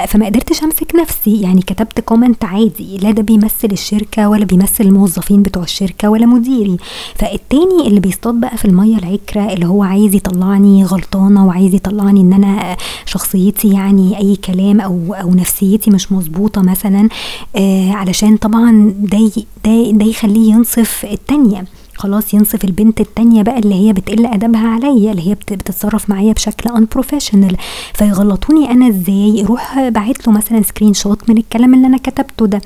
فما 0.07 0.26
قدرتش 0.26 0.62
أمسك 0.62 0.95
نفسي. 0.95 1.40
يعني 1.40 1.62
كتبت 1.62 2.00
comment 2.00 2.45
عادي. 2.45 2.99
لا 2.99 3.11
ده 3.11 3.23
بيمثل 3.23 3.69
الشركة 3.73 4.28
ولا 4.28 4.45
بيمثل 4.45 4.85
الموظفين 4.85 5.43
بتوع 5.43 5.62
الشركة 5.62 6.11
ولا 6.11 6.26
مديري. 6.26 6.76
فالتاني 7.14 7.87
اللي 7.87 8.00
بيصطاد 8.00 8.35
بقى 8.35 8.57
في 8.57 8.64
المية 8.64 8.99
العكرة 8.99 9.52
اللي 9.52 9.66
هو 9.66 9.83
عايز 9.83 10.14
يطلعني 10.14 10.85
غلطانة 10.85 11.47
وعايز 11.47 11.75
يطلعني 11.75 12.21
إن 12.21 12.33
أنا 12.33 12.76
شخصيتي 13.07 13.69
يعني 13.69 14.19
أي 14.19 14.37
كلام 14.37 14.81
أو 14.81 15.14
أو 15.14 15.31
نفسيتي 15.31 15.90
مش 15.90 16.12
مظبوطة 16.12 16.62
مثلا 16.62 17.09
آه 17.57 17.90
علشان 17.93 18.37
طبعا 18.37 18.95
ده 18.99 19.31
ده 19.64 19.90
ده 19.90 20.04
يخليه 20.04 20.52
ينصف 20.54 21.07
التانية. 21.12 21.64
خلاص 21.97 22.35
ينصف 22.35 22.65
البنت 22.65 23.01
التانية 23.01 23.43
بقى 23.43 23.59
اللي 23.59 23.75
هي 23.75 23.93
بتقل 23.93 24.27
أدبها 24.27 24.69
عليا 24.69 25.11
اللي 25.13 25.29
هي 25.29 25.35
بتتصرف 25.35 26.11
معايا 26.11 26.33
بشكل 26.33 26.71
unprofessional. 26.71 27.55
فيغلطوني 27.95 28.71
أنا 28.71 28.89
إزاي؟ 28.89 29.39
يروح 29.39 29.89
بعت 29.89 30.27
له 30.27 30.33
مثلا 30.33 30.63
سكرين 30.63 30.95
شوت 30.95 31.31
من 31.31 31.39
الكلام 31.39 31.75
اللي 31.75 31.87
أنا 31.87 31.99
كتبته 31.99 32.47
ده. 32.47 32.61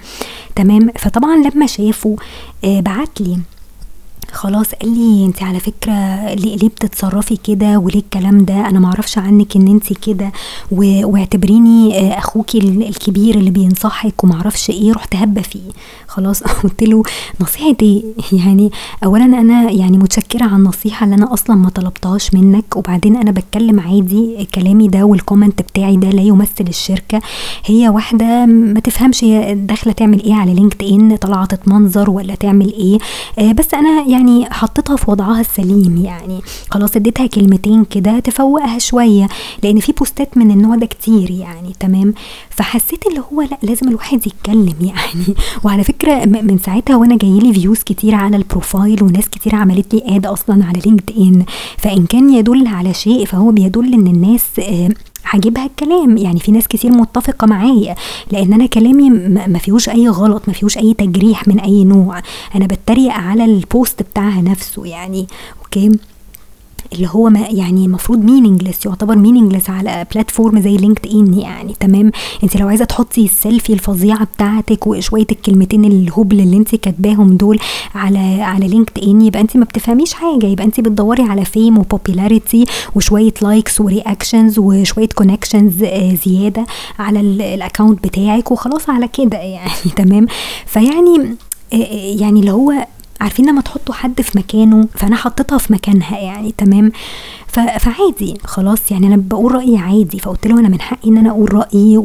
تمام؟ 0.57 0.91
فطبعا 0.99 1.37
لما 1.37 1.67
شافوا 1.67 2.17
آه 2.65 2.81
بعت 2.81 3.21
لي. 3.21 3.39
خلاص 4.33 4.75
قال 4.75 4.99
لي 4.99 5.27
انت 5.27 5.43
على 5.43 5.61
فكرة 5.61 5.95
ليه, 6.35 6.57
ليه 6.57 6.69
بتتصرفي 6.69 7.37
كده 7.37 7.79
وليه 7.79 7.99
الكلام 7.99 8.45
ده؟ 8.45 8.69
أنا 8.69 8.81
معرفش 8.81 9.19
عنك 9.19 9.57
إن 9.57 9.69
انت 9.69 9.93
كده 9.93 10.33
واعتبريني 10.73 11.99
آه، 11.99 12.19
أخوكي 12.19 12.59
الكبير 12.59 13.35
اللي 13.35 13.51
بينصحك 13.51 14.25
ومعرفش 14.25 14.71
إيه 14.71 14.93
رحت 14.93 15.17
هبة 15.17 15.43
فيه. 15.43 15.71
خلاص 16.07 16.43
قلت 16.63 16.83
له 16.83 17.03
نصيحه 17.41 17.77
إيه 17.83 18.03
يعني 18.33 18.71
اولا 19.05 19.25
أنا 19.25 19.71
يعني 19.71 19.99
متشكرة 19.99 20.45
على 20.45 20.57
النصيحة 20.57 21.05
اللي 21.05 21.17
أنا 21.17 21.33
أصلا 21.33 21.57
ما 21.57 21.71
طلبتهاش 21.71 22.35
منك 22.35 22.77
وبعدين 22.77 23.17
أنا 23.17 23.31
بتكلم 23.31 23.81
عادي 23.81 24.49
كلامي 24.55 24.89
ده 24.89 25.05
والكومنت 25.05 25.63
بتاعي 25.63 25.97
ده 25.97 26.11
لا 26.11 26.23
يمثل 26.23 26.65
الشركة. 26.69 27.21
هي 27.65 27.89
واحدة 27.89 28.47
ما 28.47 28.81
تفهمش 28.81 29.25
هي 29.25 29.55
داخلة 29.55 29.93
تعمل 29.93 30.23
إيه 30.23 30.35
على 30.35 30.55
LinkedIn 30.55 31.17
طالعه 31.17 31.45
تتمنظر 31.45 32.11
ولا 32.11 32.35
تعمل 32.35 32.73
إيه 32.73 32.99
آه 33.39 33.53
بس 33.53 33.75
أنا 33.75 34.03
يعني 34.09 34.18
يعني 34.19 34.51
حطيتها 34.51 34.97
في 34.97 35.11
وضعها 35.11 35.41
السليم 35.41 36.03
يعني 36.05 36.41
خلاص 36.71 36.97
اديتها 36.97 37.27
كلمتين 37.27 37.85
كده 37.85 38.19
تفوقها 38.19 38.79
شوية 38.79 39.29
لأن 39.63 39.81
في 39.81 39.93
posتات 39.93 40.39
من 40.39 40.51
النوع 40.51 40.77
ده 40.77 40.87
كتير 40.87 41.31
يعني 41.31 41.73
تمام؟ 41.81 42.15
فحسيت 42.51 43.07
اللي 43.07 43.23
هو 43.33 43.43
لأ 43.43 43.59
لازم 43.63 43.89
الواحد 43.89 44.27
يتكلم 44.27 44.75
يعني. 44.91 45.35
وعلى 45.65 45.85
فكرة 45.85 46.25
من 46.25 46.59
ساعتها 46.59 46.97
وأنا 46.97 47.17
جايلي 47.17 47.55
views 47.55 47.79
كتير 47.79 48.15
على 48.15 48.37
ال 48.37 48.45
profile 48.45 49.03
وناس 49.03 49.29
كتير 49.29 49.55
عملت 49.55 49.95
لي 49.95 50.17
add 50.17 50.27
أصلا 50.27 50.65
على 50.65 50.81
LinkedIn 50.87 51.45
فإن 51.79 52.07
كان 52.07 52.35
يدل 52.35 52.67
على 52.67 52.95
شيء 52.95 53.27
فهو 53.27 53.51
بيدل 53.51 53.95
إن 53.95 54.07
الناس 54.07 54.45
عاجبها 55.25 55.67
الكلام. 55.67 56.17
يعني 56.17 56.41
في 56.41 56.53
ناس 56.53 56.69
كتير 56.69 56.93
متفقة 56.93 57.47
معايا 57.47 57.95
لأن 58.33 58.53
أنا 58.53 58.67
كلامي 58.67 59.11
ما 59.47 59.59
فيهوش 59.59 59.89
أي 59.89 60.09
غلط 60.09 60.43
ما 60.47 60.55
فيهوش 60.55 60.79
أي 60.79 60.95
تجريح 60.95 61.49
من 61.49 61.61
أي 61.61 61.85
نوع. 61.85 62.23
أنا 62.55 62.67
بتريق 62.67 63.13
على 63.13 63.45
ال 63.45 63.56
post 63.56 64.03
بتاعها 64.03 64.43
نفسه 64.43 64.87
يعني. 64.87 65.27
okay؟ 65.65 65.91
اللي 66.93 67.09
هو 67.11 67.29
ما 67.29 67.41
يعني 67.41 67.85
المفروض 67.85 68.25
meaningless 68.25 68.87
يعتبر 68.87 69.17
meaningless 69.17 69.71
على 69.71 70.07
platform 70.15 70.61
زي 70.61 70.77
LinkedIn 70.77 71.35
يعني 71.35 71.75
تمام؟ 71.81 72.11
انت 72.43 72.57
لو 72.57 72.69
عايزة 72.69 72.85
تحطي 72.85 73.25
السيلفي 73.25 73.73
الفظيعة 73.73 74.25
بتاعتك 74.25 74.87
وشوية 74.87 75.27
الكلمتين 75.33 75.85
الهبل 75.85 76.41
اللي 76.41 76.57
انت 76.57 76.75
كاتباهم 76.75 77.37
دول 77.37 77.59
على 77.95 78.43
على 78.43 78.69
LinkedIn 78.69 79.23
يبقى 79.23 79.41
انت 79.41 79.57
ما 79.57 79.65
بتفهميش 79.65 80.13
حاجة 80.13 80.47
يبقى 80.47 80.65
انت 80.65 80.81
بتدوري 80.81 81.23
على 81.23 81.45
fame 81.45 81.79
و 81.79 81.86
popularity 81.86 82.65
وشوية 82.95 83.35
likes 83.43 83.81
و 83.81 83.88
reactions 83.88 84.59
وشوية 84.59 85.09
connections 85.15 85.83
آه، 85.83 86.15
زيادة 86.27 86.67
على 86.99 87.21
ال 87.21 87.31
account 87.31 88.05
بتاعك 88.07 88.51
وخلاص 88.51 88.91
على 88.91 89.09
كده 89.09 89.39
يعني 89.39 89.91
تمام؟ 89.97 90.27
فيعني 90.67 91.37
آه، 91.73 91.77
آه، 91.77 92.21
يعني 92.21 92.41
اللي 92.41 92.51
هو 92.51 92.73
عارفين 93.21 93.47
لما 93.49 93.61
تحطوا 93.61 93.95
حد 93.95 94.21
في 94.23 94.39
مكانه 94.39 94.89
فأنا 94.95 95.17
حطيتها 95.17 95.59
في 95.59 95.73
مكانها 95.73 96.19
يعني 96.19 96.55
تمام؟ 96.59 96.93
فعادي 97.79 98.35
خلاص 98.45 98.91
يعني 98.91 99.07
أنا 99.07 99.17
بقول 99.17 99.53
رأيي 99.55 99.77
عادي 99.79 100.19
فقلت 100.19 100.47
له 100.47 100.61
أنا 100.61 100.69
من 100.69 100.81
حقي 100.81 101.09
إن 101.11 101.17
أنا 101.17 101.31
أقول 101.31 101.55
رأيي 101.55 101.97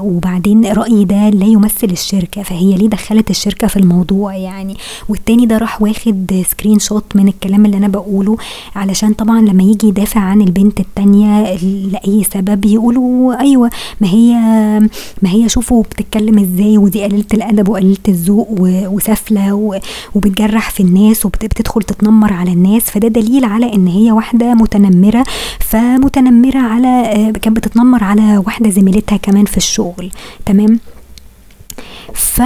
وبعدين 0.00 0.66
رأيي 0.72 1.04
ده 1.04 1.28
لا 1.28 1.46
يمثل 1.46 1.86
الشركة 1.90 2.42
فهي 2.42 2.74
ليه 2.74 2.88
دخلت 2.88 3.30
الشركة 3.30 3.66
في 3.66 3.76
الموضوع 3.76 4.36
يعني؟ 4.36 4.76
والتاني 5.08 5.46
ده 5.46 5.58
راح 5.58 5.82
واخد 5.82 6.44
screenshot 6.50 7.04
من 7.14 7.28
الكلام 7.28 7.66
اللي 7.66 7.76
أنا 7.76 7.88
بقوله 7.88 8.36
علشان 8.76 9.12
طبعا 9.12 9.40
لما 9.40 9.62
يجي 9.62 9.86
يدافع 9.88 10.20
عن 10.20 10.40
البنت 10.40 10.80
التانية 10.80 11.54
لأي 11.92 12.24
سبب 12.34 12.64
يقولوا 12.64 13.40
أيوه 13.40 13.70
ما 14.00 14.08
هي 14.08 14.32
ما 15.22 15.30
هي 15.30 15.48
شوفوا 15.48 15.82
بتتكلم 15.82 16.38
إزاي 16.38 16.78
ودي 16.78 17.04
قليلة 17.04 17.24
الأدب 17.34 17.68
وقليلة 17.68 17.96
الذوق 18.08 18.48
وسافلة 18.60 19.80
وبتجرح 20.52 20.70
في 20.70 20.82
الناس 20.82 21.26
وبتدخل 21.26 21.82
تتنمر 21.82 22.32
على 22.32 22.52
الناس 22.52 22.82
فده 22.90 23.08
دليل 23.08 23.44
على 23.44 23.72
إن 23.74 23.86
هي 23.86 24.12
واحدة 24.12 24.54
متنمره 24.54 24.92
متنمرة 24.92 25.24
فمتنمرة 25.60 26.58
على 26.58 26.88
آه، 26.88 27.30
كانت 27.30 27.56
بتتنمر 27.56 28.04
على 28.04 28.42
واحدة 28.46 28.70
زميلتها 28.70 29.16
كمان 29.16 29.44
في 29.44 29.56
الشغل. 29.56 30.10
تمام؟ 30.46 30.80
ف 32.14 32.42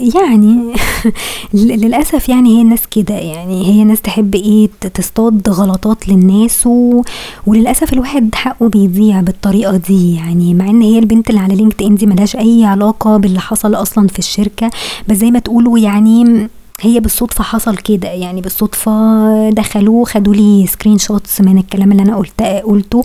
يعني 0.00 0.72
للأسف 1.54 2.28
يعني 2.28 2.56
هي 2.56 2.62
الناس 2.62 2.80
كده 2.90 3.14
يعني 3.14 3.66
هي 3.66 3.84
ناس 3.84 4.00
تحب 4.00 4.34
إيه 4.34 4.68
تصطاد 4.94 5.48
غلطات 5.48 6.08
للناس 6.08 6.66
و... 6.66 7.02
وللأسف 7.46 7.92
الواحد 7.92 8.34
حقه 8.34 8.68
بيضيع 8.68 9.20
بالطريقة 9.20 9.76
دي 9.76 10.14
يعني 10.16 10.54
مع 10.54 10.70
إن 10.70 10.82
هي 10.82 10.98
البنت 10.98 11.30
اللي 11.30 11.40
على 11.40 11.54
LinkedIn 11.54 11.94
دي 11.94 12.06
ملهاش 12.06 12.36
أي 12.36 12.64
علاقة 12.64 13.16
باللي 13.16 13.40
حصل 13.40 13.74
أصلا 13.74 14.08
في 14.08 14.18
الشركة 14.18 14.70
بس 15.08 15.16
زي 15.16 15.30
ما 15.30 15.38
تقولوا 15.38 15.78
يعني 15.78 16.48
هي 16.80 17.00
بالصدفة 17.00 17.44
حصل 17.44 17.76
كده 17.76 18.08
يعني 18.08 18.40
بالصدفة 18.40 19.50
دخلوه 19.50 20.04
خدوا 20.04 20.34
لي 20.34 20.66
screenshots 20.66 21.40
من 21.40 21.58
الكلام 21.58 21.92
اللي 21.92 22.02
أنا 22.02 22.16
قلت 22.16 22.42
قلته. 22.42 23.02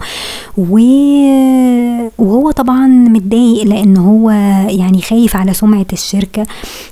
وهو 2.17 2.51
طبعا 2.51 2.87
متضايق 2.87 3.63
لأن 3.63 3.97
هو 3.97 4.29
يعني 4.69 5.01
خايف 5.01 5.35
على 5.35 5.53
سمعة 5.53 5.85
الشركة. 5.93 6.45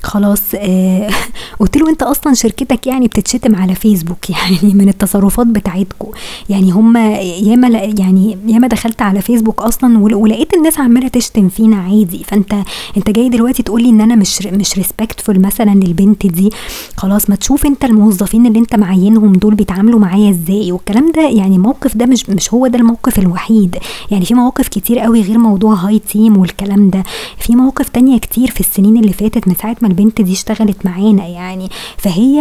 خلاص 0.03 0.41
آه 0.55 1.09
قلت 1.59 1.77
له 1.77 1.89
أنت 1.89 2.03
أصلا 2.03 2.33
شركتك 2.33 2.87
يعني 2.87 3.07
بتتشتم 3.07 3.55
على 3.55 3.75
فيسبوك 3.75 4.29
يعني 4.35 4.73
من 4.73 4.89
التصرفات 4.89 5.47
بتاعتكم 5.47 6.07
يعني 6.49 6.71
هم 6.71 6.97
ياما 6.97 7.67
يعني 7.99 8.37
ياما 8.47 8.67
دخلت 8.67 9.01
على 9.01 9.21
فيسبوك 9.21 9.61
أصلا 9.61 9.97
ولقيت 9.99 10.53
الناس 10.53 10.79
عمالة 10.79 11.07
تشتم 11.07 11.49
فينا 11.49 11.75
عادي. 11.77 12.23
فأنت 12.27 12.53
أنت 12.97 13.09
جاي 13.09 13.29
دلوقتي 13.29 13.63
تقولي 13.63 13.89
إن 13.89 14.01
أنا 14.01 14.15
مش 14.15 14.45
مش 14.45 14.77
ريسبكتفول 14.77 15.39
مثلا 15.39 15.71
للبنت 15.71 16.27
دي. 16.27 16.49
خلاص 16.97 17.29
ما 17.29 17.35
تشوف 17.35 17.65
انت 17.65 17.85
الموظفين 17.85 18.45
اللي 18.45 18.59
انت 18.59 18.75
معينهم 18.75 19.33
دول 19.33 19.55
بيتعاملوا 19.55 19.99
معايا 19.99 20.29
إزاي؟ 20.29 20.71
والكلام 20.71 21.11
ده 21.11 21.29
يعني 21.29 21.55
الموقف 21.55 21.97
ده 21.97 22.05
مش 22.05 22.29
مش 22.29 22.53
هو 22.53 22.67
ده 22.67 22.79
الموقف 22.79 23.19
الوحيد. 23.19 23.77
يعني 24.11 24.25
في 24.25 24.33
مواقف 24.33 24.67
كتير 24.67 24.99
قوي 24.99 25.21
غير 25.21 25.37
موضوع 25.37 25.73
high 25.73 25.99
team 25.99 26.37
والكلام 26.37 26.89
ده. 26.89 27.03
في 27.37 27.55
مواقف 27.55 27.89
تانية 27.89 28.17
كتير 28.17 28.51
في 28.51 28.59
السنين 28.59 28.97
اللي 28.97 29.13
فاتت 29.13 29.47
من 29.47 29.55
ساعة 29.55 29.75
ما 29.81 29.87
البنت 29.87 30.21
دي 30.21 30.33
اشتغلت 30.33 30.85
معانا 30.85 31.27
يعني. 31.27 31.69
فهي 31.97 32.39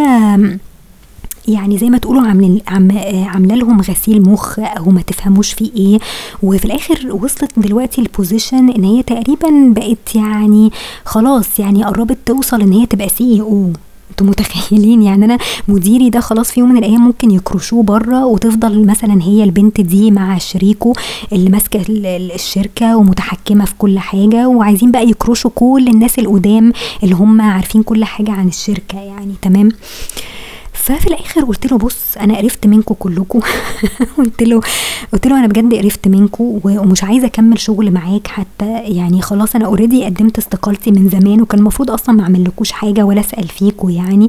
يعني 1.48 1.78
زي 1.78 1.90
ما 1.90 1.98
تقولوا 1.98 2.22
عاملين 2.22 2.60
عاملة 3.26 3.54
لهم 3.54 3.80
غسيل 3.80 4.22
مخ 4.22 4.58
أو 4.58 4.84
ما 4.90 5.02
تفهموش 5.02 5.52
في 5.52 5.70
إيه. 5.76 5.98
وفي 6.42 6.64
الآخر 6.64 7.08
وصلت 7.12 7.50
دلوقتي 7.58 8.00
ل 8.00 8.08
position 8.08 8.70
إن 8.70 8.84
هي 8.84 9.02
تقريبا 9.02 9.72
بقت 9.76 10.14
يعني 10.16 10.70
خلاص 11.04 11.58
يعني 11.60 11.84
قربت 11.84 12.18
توصل 12.26 12.60
إن 12.60 12.72
هي 12.72 12.86
تبقى 12.86 13.08
CEO 13.08 13.70
أنتوا 14.12 14.26
متخيلين؟ 14.26 15.02
يعني 15.02 15.24
أنا 15.24 15.38
مديري 15.68 16.10
ده 16.10 16.20
خلاص 16.20 16.50
في 16.50 16.60
يوم 16.60 16.68
من 16.72 16.76
الأيام 16.78 17.00
ممكن 17.04 17.30
يكرشوه 17.30 17.82
بره 17.82 18.26
وتفضل 18.26 18.86
مثلا 18.86 19.22
هي 19.22 19.44
البنت 19.44 19.80
دي 19.80 20.10
مع 20.10 20.38
شريكه 20.38 20.92
اللي 21.32 21.50
ماسكة 21.50 21.80
الشركة 21.88 22.96
ومتحكمة 22.96 23.64
في 23.64 23.74
كل 23.78 23.98
حاجة 23.98 24.48
وعايزين 24.48 24.90
بقى 24.90 25.08
يكرشوا 25.08 25.50
كل 25.54 25.88
الناس 25.88 26.18
القدام 26.18 26.72
اللي 27.02 27.14
هم 27.14 27.40
عارفين 27.40 27.82
كل 27.82 28.04
حاجة 28.04 28.30
عن 28.32 28.48
الشركة 28.48 28.98
يعني 29.00 29.34
تمام؟ 29.42 29.68
ففي 30.82 31.06
الآخر 31.06 31.44
قلت 31.44 31.72
له 31.72 31.78
بص 31.78 32.16
أنا 32.20 32.36
قرفت 32.38 32.66
منكم 32.66 32.94
كلكم. 32.98 33.40
قلت 34.18 34.42
له 34.42 34.60
قلت 35.12 35.26
له 35.26 35.38
أنا 35.38 35.46
بجد 35.46 35.74
قرفت 35.74 36.08
منكم 36.08 36.60
ومش 36.64 37.04
عايزة 37.04 37.26
أكمل 37.26 37.58
شغل 37.58 37.90
معاك 37.90 38.26
حتى 38.26 38.80
يعني 38.80 39.22
خلاص 39.22 39.56
أنا 39.56 39.66
اوريدي 39.66 40.04
قدمت 40.04 40.38
استقالتي 40.38 40.90
من 40.90 41.08
زمان 41.08 41.40
وكان 41.40 41.58
المفروض 41.58 41.90
أصلا 41.90 42.14
ما 42.14 42.22
أعملكوش 42.22 42.72
حاجة 42.72 43.02
ولا 43.02 43.20
أسأل 43.20 43.48
فيكم 43.48 43.90
يعني. 43.90 44.28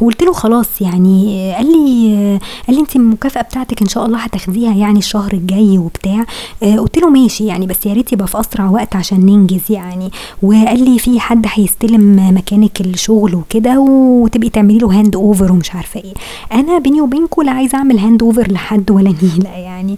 وقلت 0.00 0.22
له 0.22 0.32
خلاص 0.32 0.80
يعني 0.80 1.52
قال 1.54 1.66
لي 1.66 2.38
قال 2.66 2.76
لي 2.76 2.80
انت 2.80 2.96
المكافأة 2.96 3.42
بتاعتك 3.42 3.82
إن 3.82 3.88
شاء 3.88 4.06
الله 4.06 4.18
هتاخديها 4.18 4.74
يعني 4.74 4.98
الشهر 4.98 5.32
الجاي 5.32 5.78
وبتاع. 5.78 6.26
قلت 6.62 6.98
له 6.98 7.10
ماشي 7.10 7.46
يعني 7.46 7.66
بس 7.66 7.86
يا 7.86 7.92
ريت 7.92 8.12
يبقى 8.12 8.26
في 8.26 8.40
أسرع 8.40 8.70
وقت 8.70 8.96
عشان 8.96 9.26
ننجز 9.26 9.62
يعني. 9.70 10.10
وقال 10.42 10.84
لي 10.84 10.98
في 10.98 11.20
حد 11.20 11.46
هيستلم 11.48 12.34
مكانك 12.36 12.80
الشغل 12.80 13.34
وكده 13.34 13.80
وتبقي 13.80 14.48
تعملي 14.48 14.78
له 14.78 14.98
hand 14.98 15.16
over 15.16 15.52
ومش 15.52 15.74
عارفة 15.74 15.89
عارفة 15.96 16.08
إيه. 16.08 16.14
أنا 16.60 16.78
بيني 16.78 17.00
وبينكم 17.00 17.42
لا 17.42 17.52
عايزة 17.52 17.78
أعمل 17.78 17.98
hand 17.98 18.22
over 18.22 18.52
لحد 18.52 18.90
ولا 18.90 19.14
نيلة 19.22 19.50
يعني. 19.50 19.96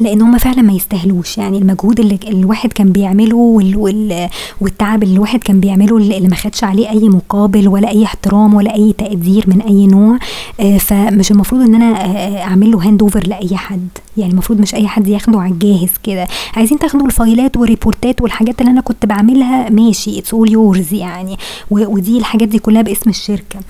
لأن 0.00 0.22
هم 0.22 0.38
فعلا 0.38 0.62
ما 0.62 0.72
يستاهلوش. 0.72 1.38
يعني 1.38 1.58
المجهود 1.58 2.00
اللي 2.00 2.18
الواحد 2.28 2.72
كان 2.72 2.92
بيعمله 2.92 3.36
وال 3.36 3.76
وال 3.76 4.28
والتعب 4.60 5.02
اللي 5.02 5.14
الواحد 5.14 5.38
كان 5.40 5.60
بيعمله 5.60 5.96
اللي 5.96 6.28
ما 6.28 6.36
خدش 6.36 6.64
عليه 6.64 6.90
أي 6.90 7.08
مقابل 7.08 7.68
ولا 7.68 7.88
أي 7.90 8.04
احترام 8.04 8.54
ولا 8.54 8.74
أي 8.74 8.92
تقدير 8.98 9.44
من 9.46 9.60
أي 9.60 9.86
نوع 9.86 10.18
آه 10.60 10.78
فمش 10.78 11.30
المفروض 11.30 11.60
إن 11.62 11.74
أنا 11.74 12.04
آه 12.04 12.42
أعمل 12.42 12.70
له 12.70 12.78
hand 12.88 13.02
over 13.02 13.26
لأي 13.26 13.56
حد. 13.56 13.88
يعني 14.16 14.32
المفروض 14.32 14.60
مش 14.60 14.74
أي 14.74 14.88
حد 14.88 15.08
ياخده 15.08 15.40
على 15.40 15.52
الجاهز 15.52 15.90
كده. 16.02 16.26
عايزين 16.56 16.78
تاخدوا 16.78 17.06
الفايلات 17.06 17.56
وال 17.56 17.70
report 17.70 18.13
ات 18.13 18.20
والحاجات 18.22 18.60
اللي 18.60 18.70
أنا 18.72 18.80
كنت 18.80 19.06
بعملها 19.06 19.70
ماشي 19.70 20.18
it's 20.18 20.34
all 20.34 20.52
yours 20.52 20.94
يعني. 20.94 21.36
ودي 21.70 22.18
الحاجات 22.18 22.48
دي 22.48 22.58
كلها 22.58 22.82
باسم 22.82 23.10
الشركة. 23.10 23.60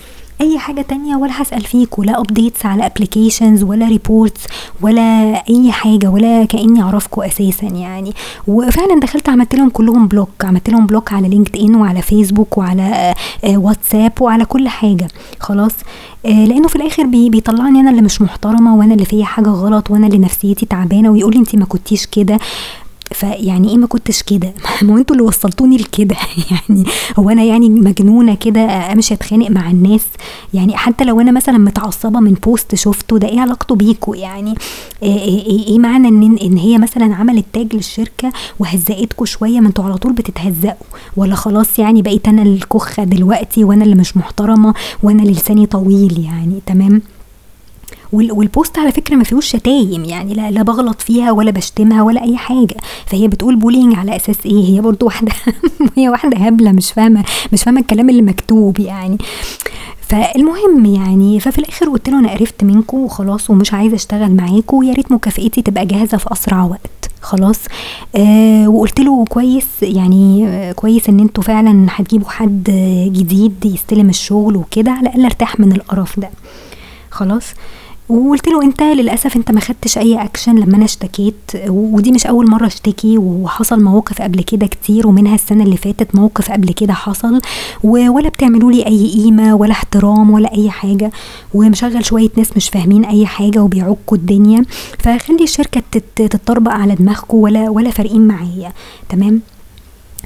أي 0.43 0.59
حاجة 0.59 0.83
تانية 0.83 1.17
ولا 1.17 1.43
هسأل 1.43 1.61
فيكوا 1.61 2.05
لا 2.05 2.21
updates 2.21 2.67
على 2.67 2.87
applications 2.87 3.63
ولا 3.63 3.89
reports 3.89 4.41
ولا 4.81 5.35
أي 5.51 5.73
حاجة 5.73 6.09
ولا 6.11 6.45
كأني 6.45 6.83
أعرفكوا 6.83 7.27
أساسا 7.27 7.67
يعني. 7.67 8.13
وفعلا 8.47 9.01
دخلت 9.01 9.29
عملت 9.29 9.55
لهم 9.55 9.69
كلهم 9.71 10.07
block 10.09 10.29
عملت 10.45 10.71
لهم 10.71 10.87
block 10.87 11.13
على 11.13 11.29
LinkedIn 11.29 11.75
وعلى 11.77 12.03
فيسبوك 12.03 12.59
وعلى 12.59 13.15
واتساب 13.45 14.13
وعلى 14.21 14.45
كل 14.45 14.69
حاجة. 14.69 15.09
خلاص. 15.41 15.73
لأنه 16.25 16.69
في 16.69 16.77
الآخر 16.77 17.07
بي 17.07 17.31
بيطلعني 17.31 17.81
أنا 17.81 17.91
اللي 17.91 18.03
مش 18.03 18.23
محترمة 18.23 18.77
وأنا 18.77 18.95
اللي 18.95 19.05
فيا 19.05 19.25
حاجة 19.25 19.49
غلط 19.49 19.91
وأنا 19.91 20.07
اللي 20.07 20.19
نفسيتي 20.19 20.67
تعبانة 20.67 21.11
ويقول 21.11 21.33
لي 21.33 21.39
انت 21.39 21.57
ما 21.57 21.65
كنتيش 21.65 22.07
كده. 22.07 22.39
فيعني 23.13 23.69
إيه 23.69 23.77
ما 23.77 23.87
كنتش 23.87 24.23
كده؟ 24.23 24.53
ما 24.83 24.99
أنتوا 24.99 25.17
اللي 25.17 25.27
وصلتوني 25.27 25.77
لكده. 25.77 26.17
يعني 26.51 26.85
هو 27.19 27.31
أنا 27.31 27.43
يعني 27.43 27.69
مجنونة 27.69 28.35
كده 28.35 28.61
امشي 28.93 29.15
اتخانق 29.15 29.51
مع 29.51 29.71
الناس. 29.71 30.05
يعني 30.55 30.77
حتى 30.77 31.05
لو 31.05 31.21
أنا 31.21 31.31
مثلا 31.33 31.59
متعصبة 31.59 32.21
من 32.21 32.33
post 32.35 32.75
شفته 32.75 33.19
ده 33.19 33.29
إيه 33.29 33.41
علاقته 33.41 33.75
بيكوا؟ 33.75 34.17
يعني 34.17 34.55
إيه, 35.03 35.19
إيه, 35.19 35.67
إيه 35.69 35.79
معنى 35.79 36.09
إن 36.09 36.39
إن 36.43 36.57
هي 36.57 36.79
مثلا 36.79 37.15
عملت 37.15 37.45
tag 37.53 37.75
للشركة 37.75 38.33
وهزقتكوا 38.59 39.27
شوية؟ 39.27 39.61
ما 39.61 39.69
أنتوا 39.69 39.85
على 39.85 39.97
طول 39.97 40.13
بتتهزقوا. 40.13 40.87
ولا 41.17 41.35
خلاص 41.35 41.79
يعني 41.79 42.03
بقيت 42.03 42.29
أنا 42.29 42.43
الكخة 42.43 43.05
دلوقتي 43.05 43.65
وأنا 43.65 43.85
اللي 43.85 43.95
مش 43.95 44.17
محترمة 44.17 44.75
وأنا 45.03 45.23
لساني 45.23 45.67
طويل 45.67 46.25
يعني 46.25 46.61
تمام؟ 46.67 47.03
وال 48.13 48.35
post 48.35 48.79
على 48.79 48.93
فكرة 48.93 49.15
ما 49.17 49.25
فيهوش 49.25 49.47
شتايم 49.47 50.05
يعني 50.05 50.35
لا, 50.35 50.51
لا 50.51 50.63
بغلط 50.63 51.01
فيها 51.01 51.33
ولا 51.33 51.51
بشتمها 51.51 52.03
ولا 52.03 52.23
أي 52.23 52.37
حاجة. 52.37 52.77
فهي 53.07 53.29
بتقول 53.29 53.57
bullying 53.57 53.95
على 53.95 54.17
أساس 54.17 54.37
إيه؟ 54.47 54.65
هي 54.65 54.81
برضو 54.81 55.07
واحدة 55.07 55.33
هي 55.97 56.09
واحدة 56.09 56.37
هبلة 56.37 56.73
مش 56.73 56.93
فاهمة 56.93 57.25
مش 57.53 57.63
فاهمة 57.63 57.81
الكلام 57.81 58.11
اللي 58.11 58.23
مكتوب 58.23 58.81
يعني. 58.81 59.19
فالمهم 60.01 60.85
يعني 60.85 61.41
ففي 61.41 61.59
الآخر 61.59 61.89
قلت 61.89 62.09
له 62.09 62.19
أنا 62.19 62.31
قرفت 62.31 62.65
منكم 62.65 62.99
وخلاص 62.99 63.51
ومش 63.51 63.75
عايزة 63.75 63.95
أشتغل 63.95 64.31
معاكم 64.37 64.77
ويا 64.77 64.93
ريت 64.95 65.13
مكافئتي 65.13 65.63
تبقى 65.63 65.87
جاهزة 65.87 66.19
في 66.19 66.33
أسرع 66.33 66.65
وقت. 66.65 67.11
خلاص. 67.23 67.59
آه 68.17 68.69
وقلت 68.69 69.01
له 69.01 69.25
كويس 69.29 69.67
يعني 69.83 70.47
آه 70.49 70.73
كويس 70.73 71.09
إن 71.09 71.21
أنتوا 71.21 71.43
فعلا 71.43 71.87
هتجيبوا 71.91 72.29
حد 72.31 72.65
جديد 73.13 73.65
يستلم 73.65 74.09
الشغل 74.09 74.57
وكده 74.57 74.91
على 74.91 75.01
الأقل 75.01 75.25
أرتاح 75.25 75.61
من 75.61 75.73
القرف 75.73 76.21
ده. 76.21 76.31
خلاص. 77.11 77.45
وقلت 78.13 78.49
له 78.49 78.63
انت 78.63 78.83
للأسف 78.83 79.37
انت 79.37 79.51
ما 79.51 79.61
خدتش 79.61 79.99
أي 79.99 80.23
اكشن 80.25 80.55
لما 80.59 80.77
أنا 80.77 80.85
اشتكيت 80.85 81.35
ودي 81.69 82.13
مش 82.13 82.27
أول 82.27 82.51
مرة 82.51 82.67
أشتكي 82.67 83.19
وحصل 83.19 83.83
مواقف 83.83 84.23
قبل 84.23 84.43
كده 84.43 84.67
كتير 84.67 85.07
ومنها 85.07 85.35
السنة 85.35 85.65
اللي 85.65 85.77
فاتت 85.77 86.15
موقف 86.15 86.51
قبل 86.53 86.73
كده 86.73 86.93
حصل 86.93 87.41
ولا 87.85 88.29
بتعملوا 88.29 88.73
لي 88.73 88.87
أي 88.87 89.11
قيمة 89.15 89.55
ولا 89.55 89.73
احترام 89.73 90.31
ولا 90.31 90.55
أي 90.55 90.71
حاجة 90.71 91.11
ومشغل 91.55 92.05
شوية 92.05 92.29
ناس 92.37 92.57
مش 92.57 92.69
فاهمين 92.69 93.05
أي 93.05 93.27
حاجة 93.27 93.59
وبيعكوا 93.59 94.17
الدنيا 94.17 94.65
فخلي 94.99 95.43
الشركة 95.45 95.83
تتطربق 96.17 96.73
على 96.73 96.95
دماغكم 96.95 97.37
ولا 97.39 97.71
ولا 97.71 97.91
فارقين 97.91 98.27
معايا. 98.27 98.73
تمام؟ 99.09 99.41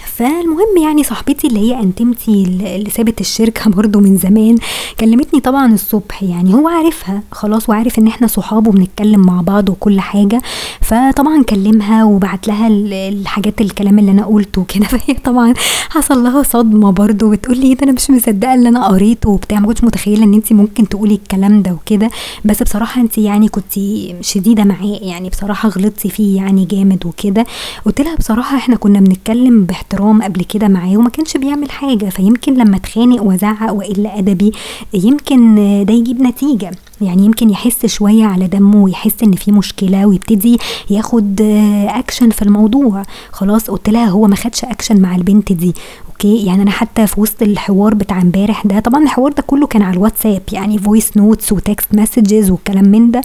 فالمهم 0.04 0.76
يعني 0.82 1.02
صاحبتي 1.04 1.46
اللي 1.46 1.60
هي 1.60 1.80
انتمتي 1.80 2.44
اللي 2.76 2.90
سابت 2.90 3.20
الشركة 3.20 3.70
برضو 3.76 4.00
من 4.00 4.16
زمان 4.16 4.56
كلمتني 5.00 5.40
طبعا 5.40 5.74
الصبح 5.74 6.22
يعني 6.22 6.54
هو 6.54 6.68
عارفها 6.68 7.22
خلاص 7.32 7.68
وعارف 7.68 7.98
إن 7.98 8.06
إحنا 8.06 8.26
صحاب 8.26 8.66
وبنتكلم 8.66 9.20
مع 9.20 9.40
بعض 9.40 9.68
وكل 9.68 10.00
حاجة 10.00 10.42
فطبعا 10.80 11.42
كلمها 11.42 12.04
وبعت 12.04 12.48
لها 12.48 12.68
الحاجات 13.08 13.60
الكلام 13.60 13.98
اللي 13.98 14.10
أنا 14.10 14.24
قلته 14.26 14.60
وكده 14.60 14.86
فهي 14.98 15.14
طبعا 15.24 15.54
حصل 15.90 16.22
لها 16.24 16.42
صدمة 16.42 16.90
برضو 16.92 17.30
بتقول 17.30 17.58
لي 17.58 17.74
ده 17.74 17.84
أنا 17.84 17.92
مش 17.92 18.10
مصدقة 18.10 18.54
اللي 18.54 18.68
أنا 18.68 18.86
قريته 18.86 19.30
وبتاع 19.30 19.60
ما 19.60 19.66
كنتش 19.66 19.84
متخيلة 19.84 20.24
إن 20.24 20.34
انت 20.34 20.52
ممكن 20.52 20.88
تقولي 20.88 21.14
الكلام 21.14 21.62
ده 21.62 21.72
وكده. 21.72 22.10
بس 22.44 22.62
بصراحة 22.62 23.00
انت 23.00 23.18
يعني 23.18 23.48
كنت 23.48 23.72
شديدة 24.20 24.64
معاه 24.64 24.98
يعني 25.02 25.28
بصراحة 25.28 25.68
غلطتي 25.68 26.08
فيه 26.08 26.36
يعني 26.36 26.64
جامد 26.64 27.06
وكده. 27.06 27.46
قلت 27.86 28.00
لها 28.00 28.14
بصراحة 28.16 28.56
إحنا 28.56 28.76
كنا 28.76 29.00
بنتكلم 29.00 29.64
باحترام 29.64 29.85
قبل 29.94 30.44
كده 30.44 30.68
معاه 30.68 30.96
وما 30.96 31.10
كانش 31.10 31.36
بيعمل 31.36 31.70
حاجة 31.70 32.04
فيمكن 32.08 32.54
لما 32.54 32.76
اتخانق 32.76 33.22
وزعق 33.22 33.72
وأقل 33.72 34.18
أدبي 34.18 34.52
يمكن 34.94 35.54
ده 35.88 35.94
يجيب 35.94 36.22
نتيجة. 36.22 36.70
يعني 37.00 37.24
يمكن 37.24 37.50
يحس 37.50 37.86
شوية 37.86 38.24
على 38.24 38.46
دمه 38.48 38.82
ويحس 38.82 39.22
إن 39.22 39.32
في 39.32 39.52
مشكلة 39.52 40.06
ويبتدي 40.06 40.58
ياخد 40.90 41.40
اكشن 41.88 42.30
في 42.30 42.42
الموضوع. 42.42 43.02
خلاص 43.32 43.70
قلت 43.70 43.90
لها 43.90 44.06
هو 44.08 44.26
ما 44.26 44.36
خدش 44.36 44.64
اكشن 44.64 45.00
مع 45.00 45.16
البنت 45.16 45.52
دي. 45.52 45.74
أوكي؟ 46.08 46.46
يعني 46.46 46.62
أنا 46.62 46.70
حتى 46.70 47.06
في 47.06 47.20
وسط 47.20 47.42
الحوار 47.42 47.94
بتاع 47.94 48.22
امبارح 48.22 48.66
ده 48.66 48.80
طبعا 48.80 49.02
الحوار 49.02 49.32
ده 49.32 49.42
كله 49.46 49.66
كان 49.66 49.82
على 49.82 49.96
الواتساب 49.96 50.42
يعني 50.52 50.78
voice 50.78 51.16
notes 51.16 51.52
و 51.52 51.60
text 51.60 51.88
messages 51.94 52.50
والكلام 52.50 52.84
من 52.84 53.10
ده 53.10 53.20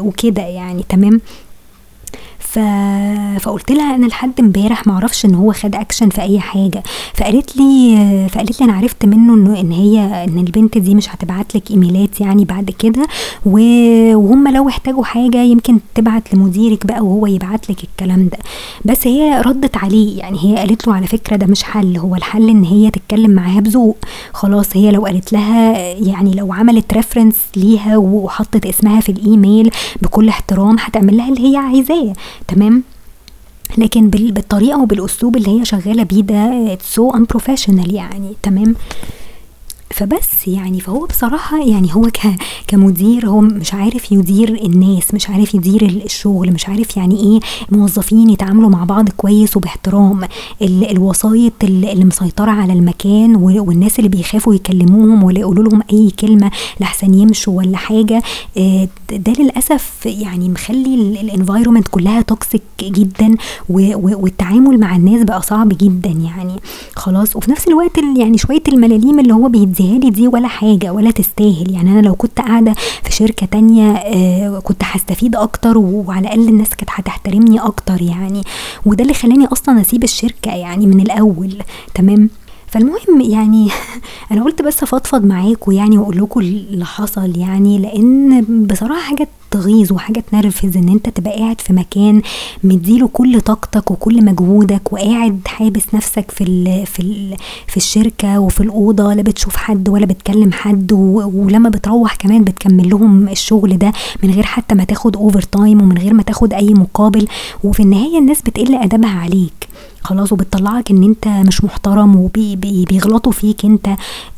وكده 0.00 0.42
يعني 0.42 0.84
تمام؟ 0.88 1.20
ف... 2.42 2.58
فقلت 3.40 3.72
لها 3.72 3.94
أنا 3.94 4.06
لحد 4.06 4.32
امبارح 4.40 4.86
ما 4.86 4.92
أعرفش 4.92 5.24
إن 5.24 5.34
هو 5.34 5.52
خد 5.52 5.74
اكشن 5.74 6.08
في 6.08 6.22
أي 6.22 6.40
حاجة. 6.40 6.82
فقالت 7.14 7.56
لي 7.56 7.96
فقالت 8.30 8.60
لي 8.60 8.64
أنا 8.66 8.72
عرفت 8.72 9.04
منه 9.04 9.34
إنه 9.34 9.60
إن 9.60 9.72
هي 9.72 10.24
إن 10.24 10.38
البنت 10.38 10.78
دي 10.78 10.94
مش 10.94 11.08
هتبعت 11.14 11.56
لك 11.56 11.70
إيميلات 11.70 12.20
يعني 12.20 12.44
بعد 12.44 12.70
كده. 12.70 13.06
وهم 13.46 14.48
لو 14.48 14.68
احتاجوا 14.68 15.04
حاجة 15.04 15.42
يمكن 15.42 15.78
تبعت 15.94 16.34
لمديرك 16.34 16.86
بقى 16.86 17.00
وهو 17.00 17.26
يبعت 17.26 17.70
لك 17.70 17.84
الكلام 17.84 18.28
ده. 18.28 18.38
بس 18.84 19.06
هي 19.06 19.40
ردت 19.40 19.76
عليه 19.76 20.18
يعني 20.18 20.38
هي 20.42 20.56
قالت 20.56 20.86
له 20.86 20.94
على 20.94 21.06
فكرة 21.06 21.36
ده 21.36 21.46
مش 21.46 21.62
حل. 21.62 21.96
هو 21.96 22.14
الحل 22.16 22.48
إن 22.48 22.64
هي 22.64 22.90
تتكلم 22.90 23.30
معاها 23.30 23.60
بذوق. 23.60 23.96
خلاص 24.32 24.76
هي 24.76 24.90
لو 24.90 25.04
قالت 25.06 25.32
لها 25.32 25.78
يعني 25.92 26.34
لو 26.34 26.52
عملت 26.52 26.92
reference 26.92 27.36
ليها 27.56 27.96
وحطت 27.96 28.66
اسمها 28.66 29.00
في 29.00 29.12
الإيميل 29.12 29.70
بكل 30.02 30.28
احترام 30.28 30.76
هتعمل 30.80 31.16
لها 31.16 31.28
اللي 31.28 31.52
هي 31.52 31.56
عايزاه. 31.56 32.12
تمام؟ 32.48 32.82
لكن 33.78 34.10
بالطريقة 34.10 34.82
وبالأسلوب 34.82 35.36
اللي 35.36 35.60
هي 35.60 35.64
شغالة 35.64 36.02
بيه 36.02 36.22
ده 36.22 36.78
سو 36.82 37.10
so 37.10 37.14
يعني 37.94 38.32
تمام؟ 38.42 38.74
فبس 39.92 40.48
يعني 40.48 40.80
فهو 40.80 41.06
بصراحة 41.06 41.64
يعني 41.64 41.94
هو 41.94 42.08
كمدير 42.66 43.26
هو 43.28 43.40
مش 43.40 43.74
عارف 43.74 44.12
يدير 44.12 44.48
الناس 44.64 45.14
مش 45.14 45.30
عارف 45.30 45.54
يدير 45.54 45.82
الشغل 45.82 46.52
مش 46.52 46.68
عارف 46.68 46.96
يعني 46.96 47.16
إيه 47.20 47.40
موظفين 47.78 48.30
يتعاملوا 48.30 48.68
مع 48.70 48.84
بعض 48.84 49.08
كويس 49.08 49.56
وباحترام. 49.56 50.20
الوسايط 50.62 51.52
اللي 51.64 52.04
مسيطرة 52.04 52.50
على 52.50 52.72
المكان 52.72 53.36
والناس 53.36 53.98
اللي 53.98 54.08
بيخافوا 54.08 54.54
يكلموهم 54.54 55.24
ولا 55.24 55.40
يقولوا 55.40 55.64
لهم 55.64 55.82
أي 55.92 56.10
كلمة 56.10 56.50
لحسن 56.80 57.14
يمشوا 57.14 57.58
ولا 57.58 57.76
حاجة 57.76 58.22
آه، 58.58 58.88
ده 59.12 59.32
للأسف 59.38 59.92
يعني 60.06 60.48
مخلي 60.48 60.94
ال 60.94 61.02
environment 61.02 61.88
كلها 61.88 62.20
toxic 62.22 62.62
جدا 62.82 63.34
والتعامل 63.68 64.80
مع 64.80 64.96
الناس 64.96 65.22
بقى 65.22 65.42
صعب 65.42 65.68
جدا 65.68 66.10
يعني. 66.10 66.56
خلاص 66.96 67.36
وفي 67.36 67.50
نفس 67.50 67.68
الوقت 67.68 67.98
يعني 68.18 68.38
شوية 68.38 68.62
الملاليم 68.68 69.20
اللي 69.20 69.34
هو 69.34 69.48
بيديها 69.82 69.98
لي 69.98 70.10
دي 70.10 70.28
ولا 70.28 70.48
حاجة 70.48 70.92
ولا 70.92 71.10
تستاهل. 71.10 71.70
يعني 71.70 71.90
أنا 71.90 72.00
لو 72.00 72.14
كنت 72.14 72.40
قاعدة 72.40 72.74
في 73.02 73.12
شركة 73.12 73.46
تانية 73.46 73.90
آه 73.92 74.58
كنت 74.58 74.82
هستفيد 74.84 75.36
أكتر 75.36 75.78
وعلى 75.78 76.20
الأقل 76.20 76.48
الناس 76.48 76.70
كانت 76.70 76.90
هتحترمني 76.92 77.60
أكتر 77.60 78.02
يعني. 78.02 78.42
وده 78.86 79.02
اللي 79.02 79.14
خلاني 79.14 79.46
أصلا 79.46 79.80
أسيب 79.80 80.04
الشركة 80.04 80.50
يعني 80.54 80.86
من 80.86 81.00
الأول. 81.00 81.54
تمام؟ 81.94 82.30
فالمهم 82.72 83.20
يعني 83.20 83.68
أنا 84.32 84.44
قلت 84.44 84.62
بس 84.62 84.82
أفضفض 84.82 85.24
معاكم 85.24 85.72
يعني 85.72 85.98
وأقول 85.98 86.16
لكم 86.16 86.40
اللي 86.40 86.84
حصل 86.84 87.36
يعني 87.38 87.78
لأن 87.78 88.44
بصراحة 88.66 89.00
حاجة 89.00 89.28
تغيظ 89.50 89.92
وحاجة 89.92 90.20
تنرفز 90.20 90.76
إن 90.76 90.88
أنت 90.88 91.08
تبقى 91.08 91.38
قاعد 91.38 91.60
في 91.60 91.72
مكان 91.72 92.22
مديله 92.64 93.08
كل 93.08 93.40
طاقتك 93.40 93.90
وكل 93.90 94.24
مجهودك 94.24 94.92
وقاعد 94.92 95.40
حابس 95.46 95.94
نفسك 95.94 96.30
في 96.30 96.44
ال 96.44 96.86
في 96.86 97.00
ال 97.00 97.36
في 97.66 97.76
الشركة 97.76 98.40
وفي 98.40 98.60
الأوضة 98.60 99.14
لا 99.14 99.22
بتشوف 99.22 99.56
حد 99.56 99.88
ولا 99.88 100.06
بتكلم 100.06 100.52
حد 100.52 100.92
ولما 100.92 101.68
بتروح 101.68 102.14
كمان 102.14 102.44
بتكمل 102.44 102.90
لهم 102.90 103.28
الشغل 103.28 103.78
ده 103.78 103.92
من 104.22 104.30
غير 104.30 104.44
حتى 104.44 104.74
ما 104.74 104.84
تاخد 104.84 105.16
overtime 105.16 105.82
ومن 105.82 105.98
غير 105.98 106.14
ما 106.14 106.22
تاخد 106.22 106.54
أي 106.54 106.74
مقابل 106.74 107.26
وفي 107.64 107.80
النهاية 107.80 108.18
الناس 108.18 108.42
بتقل 108.42 108.74
أدبها 108.74 109.18
عليك. 109.18 109.68
خلاص 110.02 110.32
وبتطلعك 110.32 110.90
إن 110.90 111.02
أنت 111.02 111.28
مش 111.28 111.64
محترم 111.64 112.16
وبيغلطوا 112.16 113.32
فيك 113.32 113.64
أنت 113.64 113.88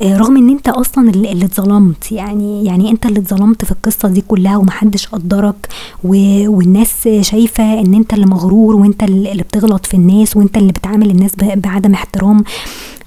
آه، 0.01 0.17
رغم 0.17 0.37
إن 0.37 0.49
أنت 0.49 0.69
أصلا 0.69 1.09
اللي 1.09 1.45
اتظلمت. 1.45 2.11
يعني 2.11 2.65
يعني 2.65 2.91
أنت 2.91 3.05
اللي 3.05 3.19
اتظلمت 3.19 3.65
في 3.65 3.71
القصة 3.71 4.09
دي 4.09 4.21
كلها 4.21 4.57
ومحدش 4.57 5.07
قدرك 5.07 5.67
والناس 6.03 7.09
شايفة 7.21 7.79
إن 7.79 7.93
أنت 7.93 8.13
اللي 8.13 8.25
مغرور 8.25 8.75
وأنت 8.75 9.03
اللي 9.03 9.43
بتغلط 9.43 9.85
في 9.85 9.93
الناس 9.93 10.37
وأنت 10.37 10.57
اللي 10.57 10.71
بتعامل 10.71 11.09
الناس 11.11 11.31
بعدم 11.55 11.93
احترام. 11.93 12.43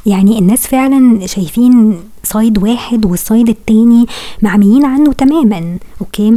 يعني 0.06 0.38
الناس 0.38 0.66
فعلا 0.66 1.26
شايفين 1.26 2.00
side 2.22 2.62
واحد 2.62 3.06
وال 3.06 3.20
side 3.20 3.48
التاني 3.48 4.06
معميين 4.42 4.84
عنه 4.84 5.12
تماما 5.12 5.78
أوكي؟ 6.00 6.36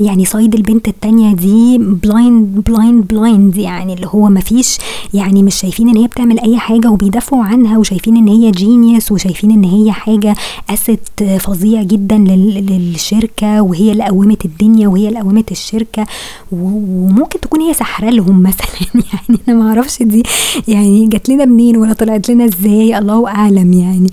يعني 0.00 0.24
side 0.24 0.54
البنت 0.54 0.88
التانية 0.88 1.34
دي 1.34 1.78
blind 1.78 2.64
blind 2.66 3.06
blind 3.06 3.56
يعني 3.56 3.94
اللي 3.94 4.06
هو 4.06 4.28
مفيش 4.28 4.78
يعني 5.14 5.42
مش 5.42 5.54
شايفين 5.54 5.88
إن 5.88 5.96
هي 5.96 6.06
بتعمل 6.06 6.40
أي 6.40 6.58
حاجة 6.58 6.90
وبيدافعوا 6.90 7.44
عنها 7.44 7.78
وشايفين 7.78 8.16
إن 8.16 8.28
هي 8.28 8.50
genius 8.50 9.12
وشايفين 9.12 9.50
إن 9.50 9.64
هي 9.64 9.92
حاجة 9.92 10.34
asset 10.70 11.22
فظيع 11.38 11.82
جدا 11.82 12.18
للشركة 12.18 13.62
وهي 13.62 13.92
اللي 13.92 14.04
قومت 14.04 14.44
الدنيا 14.44 14.88
وهي 14.88 15.08
اللي 15.08 15.20
قومت 15.20 15.52
الشركة. 15.52 16.06
وممكن 16.52 17.40
تكون 17.40 17.60
هي 17.60 17.74
سحرة 17.74 18.10
لهم 18.10 18.42
مثلا 18.42 18.66
يعني 19.12 19.40
أنا 19.48 19.56
معرفش 19.56 20.02
دي 20.02 20.22
يعني 20.68 21.06
جات 21.06 21.28
لنا 21.28 21.44
منين 21.44 21.76
ولا 21.76 21.92
طلعت 21.92 22.28
لنا 22.30 22.44
إزاي 22.44 22.98
الله 22.98 23.28
أعلم 23.28 23.72
يعني. 23.72 24.10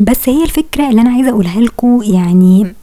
بس 0.00 0.28
هي 0.28 0.44
الفكرة 0.44 0.90
اللي 0.90 1.00
أنا 1.00 1.10
عايزة 1.10 1.30
أقولها 1.30 1.60
لكم 1.60 2.02
يعني 2.02 2.74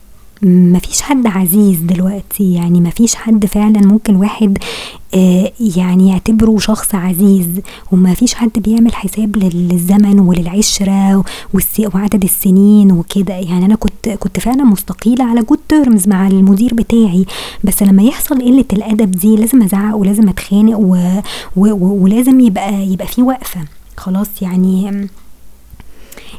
مفيش 0.44 1.02
حد 1.02 1.28
عزيز 1.28 1.80
دلوقتي. 1.80 2.54
يعني 2.54 2.82
مفيش 2.82 3.16
حد 3.16 3.46
فعلا 3.46 3.80
ممكن 3.88 4.16
واحد 4.16 4.58
آه 5.14 5.52
يعني 5.60 6.10
يعتبره 6.10 6.58
شخص 6.58 6.96
عزيز. 6.96 7.48
ومفيش 7.92 8.34
حد 8.34 8.52
بيعمل 8.58 8.96
حساب 8.96 9.38
للزمن 9.38 10.20
وللعشرة 10.20 11.24
وعدد 11.96 12.24
السنين 12.24 12.92
وكده. 12.92 13.34
يعني 13.34 13.66
أنا 13.66 13.76
كنت 13.76 14.10
كنت 14.10 14.40
فعلا 14.40 14.64
مستقيلة 14.64 15.24
على 15.26 15.42
جود 15.42 15.60
تيرمز 15.70 16.08
مع 16.08 16.28
المدير 16.28 16.74
بتاعي. 16.74 17.26
بس 17.64 17.84
لما 17.84 18.04
يحصل 18.04 18.42
قلة 18.42 18.66
الأدب 18.74 19.12
دي 19.12 19.36
لازم 19.36 19.64
أزعق 19.64 19.96
ولازم 19.96 20.30
أتخانق 20.30 20.78
ولازم 21.56 22.40
يبقى 22.40 22.88
يبقى 22.88 23.08
في 23.08 23.22
وقفة. 23.22 23.62
خلاص 23.98 24.42
يعني 24.42 25.08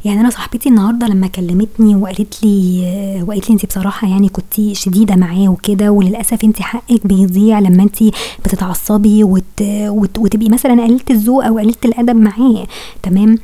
يعني 0.04 0.20
أنا 0.20 0.30
صاحبتي 0.30 0.68
النهارده 0.68 1.06
لما 1.06 1.26
كلمتني 1.26 1.96
وقالت 1.96 2.44
لي 2.44 3.22
وقالت 3.28 3.48
لي 3.48 3.54
انت 3.54 3.66
بصراحة 3.66 4.08
يعني 4.08 4.28
كنتي 4.28 4.74
شديدة 4.74 5.16
معاه 5.16 5.48
وكده 5.48 5.90
وللأسف 5.90 6.44
انت 6.44 6.62
حقك 6.62 7.06
بيضيع 7.06 7.58
لما 7.58 7.82
انت 7.82 7.96
بتتعصبي 8.44 9.24
وت... 9.24 9.42
وت... 9.62 10.18
وتبقي 10.18 10.48
مثلا 10.48 10.72
قليله 10.82 11.00
الذوق 11.10 11.44
أو 11.44 11.58
قليله 11.58 11.74
الأدب 11.84 12.16
معاه 12.16 12.66
تمام؟ 13.02 13.38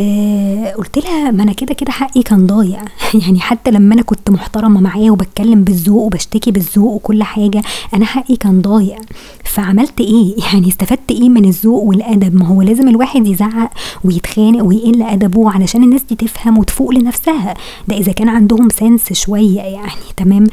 آه 0.00 0.72
قلت 0.72 0.98
لها 0.98 1.30
ما 1.30 1.42
أنا 1.42 1.52
كده 1.52 1.74
كده 1.74 1.92
حقي 1.92 2.22
كان 2.22 2.46
ضايع. 2.46 2.82
يعني 3.22 3.40
حتى 3.40 3.70
لما 3.70 3.94
أنا 3.94 4.02
كنت 4.02 4.30
محترمة 4.30 4.80
معاه 4.80 5.10
وبتكلم 5.10 5.64
بالذوق 5.64 6.02
وبشتكي 6.02 6.50
بالذوق 6.50 6.92
وكل 6.94 7.22
حاجة 7.22 7.62
أنا 7.94 8.04
حقي 8.04 8.36
كان 8.36 8.60
ضايع. 8.62 8.98
فعملت 9.44 10.00
إيه؟ 10.00 10.34
يعني 10.52 10.68
استفدت 10.68 11.10
إيه 11.10 11.28
من 11.28 11.44
الذوق 11.44 11.82
والأدب؟ 11.82 12.34
ما 12.34 12.46
هو 12.46 12.62
لازم 12.62 12.88
الواحد 12.88 13.26
يزعق 13.26 13.70
ويتخانق 14.04 14.64
ويقل 14.64 15.02
أدبه 15.02 15.50
علشان 15.50 15.82
الناس 15.82 16.02
دي 16.02 16.14
تفهم 16.14 16.58
وتفوق 16.58 16.90
لنفسها. 16.90 17.54
ده 17.88 17.96
إذا 17.96 18.12
كان 18.12 18.28
عندهم 18.28 18.68
sense 18.68 19.12
شوية 19.12 19.60
يعني 19.60 19.90
تمام؟ 20.16 20.46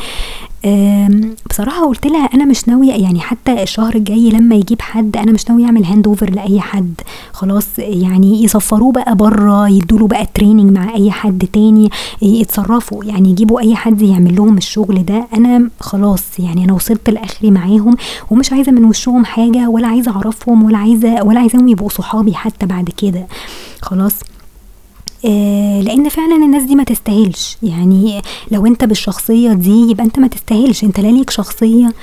بصراحة 1.49 1.85
قلت 1.87 2.07
لها 2.07 2.25
أنا 2.25 2.45
مش 2.45 2.67
ناوية 2.67 2.91
يعني 2.93 3.19
حتى 3.19 3.63
الشهر 3.63 3.95
الجاي 3.95 4.29
لما 4.29 4.55
يجيب 4.55 4.81
حد 4.81 5.17
أنا 5.17 5.31
مش 5.31 5.49
ناوية 5.49 5.65
أعمل 5.65 5.85
handover 5.85 6.29
لأي 6.29 6.61
حد. 6.61 6.93
خلاص 7.33 7.67
يعني 7.79 8.43
يسفروه 8.43 8.91
بقى 8.91 9.15
بره 9.15 9.69
يدوله 9.69 10.07
بقى 10.07 10.27
training 10.33 10.71
مع 10.77 10.95
أي 10.95 11.11
حد 11.11 11.47
تاني 11.53 11.89
يتصرفوا 12.21 13.03
يعني 13.03 13.29
يجيبوا 13.29 13.59
أي 13.59 13.75
حد 13.75 14.01
يعمل 14.01 14.35
لهم 14.35 14.57
الشغل 14.57 15.05
ده. 15.05 15.27
أنا 15.33 15.69
خلاص 15.79 16.39
يعني 16.39 16.63
أنا 16.65 16.73
وصلت 16.73 17.09
لآخري 17.09 17.51
معاهم 17.51 17.95
ومش 18.31 18.53
عايزة 18.53 18.71
من 18.71 18.85
وشهم 18.85 19.25
حاجة 19.25 19.69
ولا 19.69 19.87
عايزة 19.87 20.11
أعرفهم 20.11 20.63
ولا 20.63 20.77
عايزة 20.77 21.23
ولا 21.23 21.39
عايزاهم 21.39 21.67
يبقوا 21.67 21.89
صحابي 21.89 22.33
حتى 22.33 22.65
بعد 22.65 22.89
كده. 22.97 23.27
خلاص. 23.81 24.13
لأن 25.81 26.09
فعلا 26.09 26.35
الناس 26.35 26.63
دي 26.63 26.75
ما 26.75 26.83
تستاهلش. 26.83 27.57
يعني 27.63 28.21
لو 28.51 28.65
أنت 28.65 28.83
بالشخصية 28.83 29.53
دي 29.53 29.89
يبقى 29.91 30.05
أنت 30.05 30.19
ما 30.19 30.27
تستاهلش. 30.27 30.83
أنت 30.83 30.99
لا 30.99 31.07
ليك 31.07 31.29
شخصية. 31.29 31.93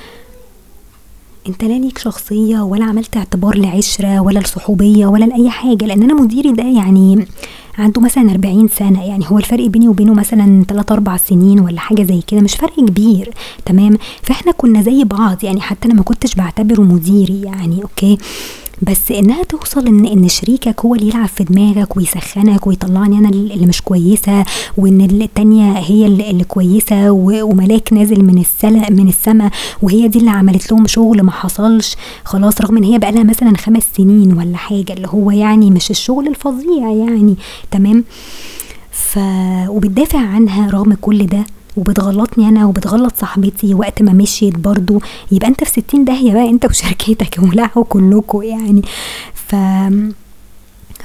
أنت 1.47 1.63
لا 1.63 1.79
ليك 1.79 1.97
شخصية 1.97 2.59
ولا 2.59 2.85
عملت 2.85 3.17
اعتبار 3.17 3.57
لعشرة 3.57 4.19
ولا 4.19 4.39
لصحوبية 4.39 5.05
ولا 5.05 5.25
لأي 5.25 5.49
حاجة. 5.49 5.85
لأن 5.85 6.03
أنا 6.03 6.13
مديري 6.13 6.51
ده 6.51 6.63
يعني 6.63 7.25
عنده 7.77 8.01
مثلا 8.01 8.31
40 8.31 8.67
سنة. 8.67 9.03
يعني 9.05 9.25
هو 9.27 9.37
الفرق 9.37 9.65
بيني 9.65 9.87
وبينه 9.87 10.13
مثلا 10.13 10.65
3 10.67 10.93
4 10.93 11.17
سنين 11.17 11.59
ولا 11.59 11.79
حاجة 11.79 12.03
زي 12.03 12.21
كده. 12.27 12.41
مش 12.41 12.55
فرق 12.55 12.79
كبير. 12.79 13.33
تمام؟ 13.65 13.97
فإحنا 14.21 14.51
كنا 14.51 14.81
زي 14.81 15.03
بعض. 15.03 15.43
يعني 15.43 15.61
حتى 15.61 15.85
أنا 15.85 15.93
ما 15.93 16.03
كنتش 16.03 16.35
بعتبره 16.35 16.81
مديري. 16.81 17.41
يعني 17.41 17.83
أوكي؟ 17.83 18.17
بس 18.87 19.11
إنها 19.11 19.43
توصل 19.43 19.87
ان 19.87 20.05
إن 20.05 20.27
شريكك 20.27 20.81
هو 20.85 20.95
اللي 20.95 21.07
يلعب 21.09 21.27
في 21.27 21.43
دماغك 21.43 21.97
ويسخنك 21.97 22.67
ويطلعني 22.67 23.17
أنا 23.17 23.29
اللي 23.29 23.65
مش 23.65 23.81
كويسة 23.81 24.45
وإن 24.77 25.01
التانية 25.01 25.71
هي 25.71 26.05
اللي 26.05 26.43
كويسة 26.43 27.11
وملاك 27.11 27.93
نازل 27.93 28.23
من 28.25 28.37
السلا 28.37 28.89
من 28.89 29.07
السماء 29.07 29.51
وهي 29.81 30.07
دي 30.07 30.19
اللي 30.19 30.29
عملت 30.29 30.71
لهم 30.71 30.87
شغل 30.87 31.21
ما 31.21 31.31
حصلش. 31.31 31.95
خلاص 32.23 32.61
رغم 32.61 32.77
إن 32.77 32.83
هي 32.83 32.97
بقى 32.99 33.11
لها 33.11 33.23
مثلا 33.23 33.57
خمس 33.57 33.83
سنين 33.97 34.33
ولا 34.37 34.57
حاجة 34.57 34.93
اللي 34.93 35.07
هو 35.07 35.31
يعني 35.31 35.71
مش 35.71 35.91
الشغل 35.91 36.27
الفظيع 36.27 36.89
يعني. 36.91 37.35
تمام؟ 37.71 38.03
ف 38.91 39.19
وبتدافع 39.67 40.19
عنها 40.19 40.69
رغم 40.69 40.93
كل 41.01 41.25
ده. 41.25 41.45
وبتغلطني 41.77 42.49
أنا 42.49 42.65
وبتغلط 42.65 43.13
صاحبتي 43.17 43.73
وقت 43.73 44.01
ما 44.01 44.13
مشيت 44.13 44.57
برضو. 44.57 45.01
يبقى 45.31 45.47
أنت 45.47 45.63
في 45.63 45.69
ستين 45.69 46.05
داهيه 46.05 46.33
بقى 46.33 46.49
أنت 46.49 46.65
وشركتك 46.69 47.39
ولعوا 47.39 47.83
كلكم 47.89 48.41
يعني. 48.43 48.81
ف 49.33 49.55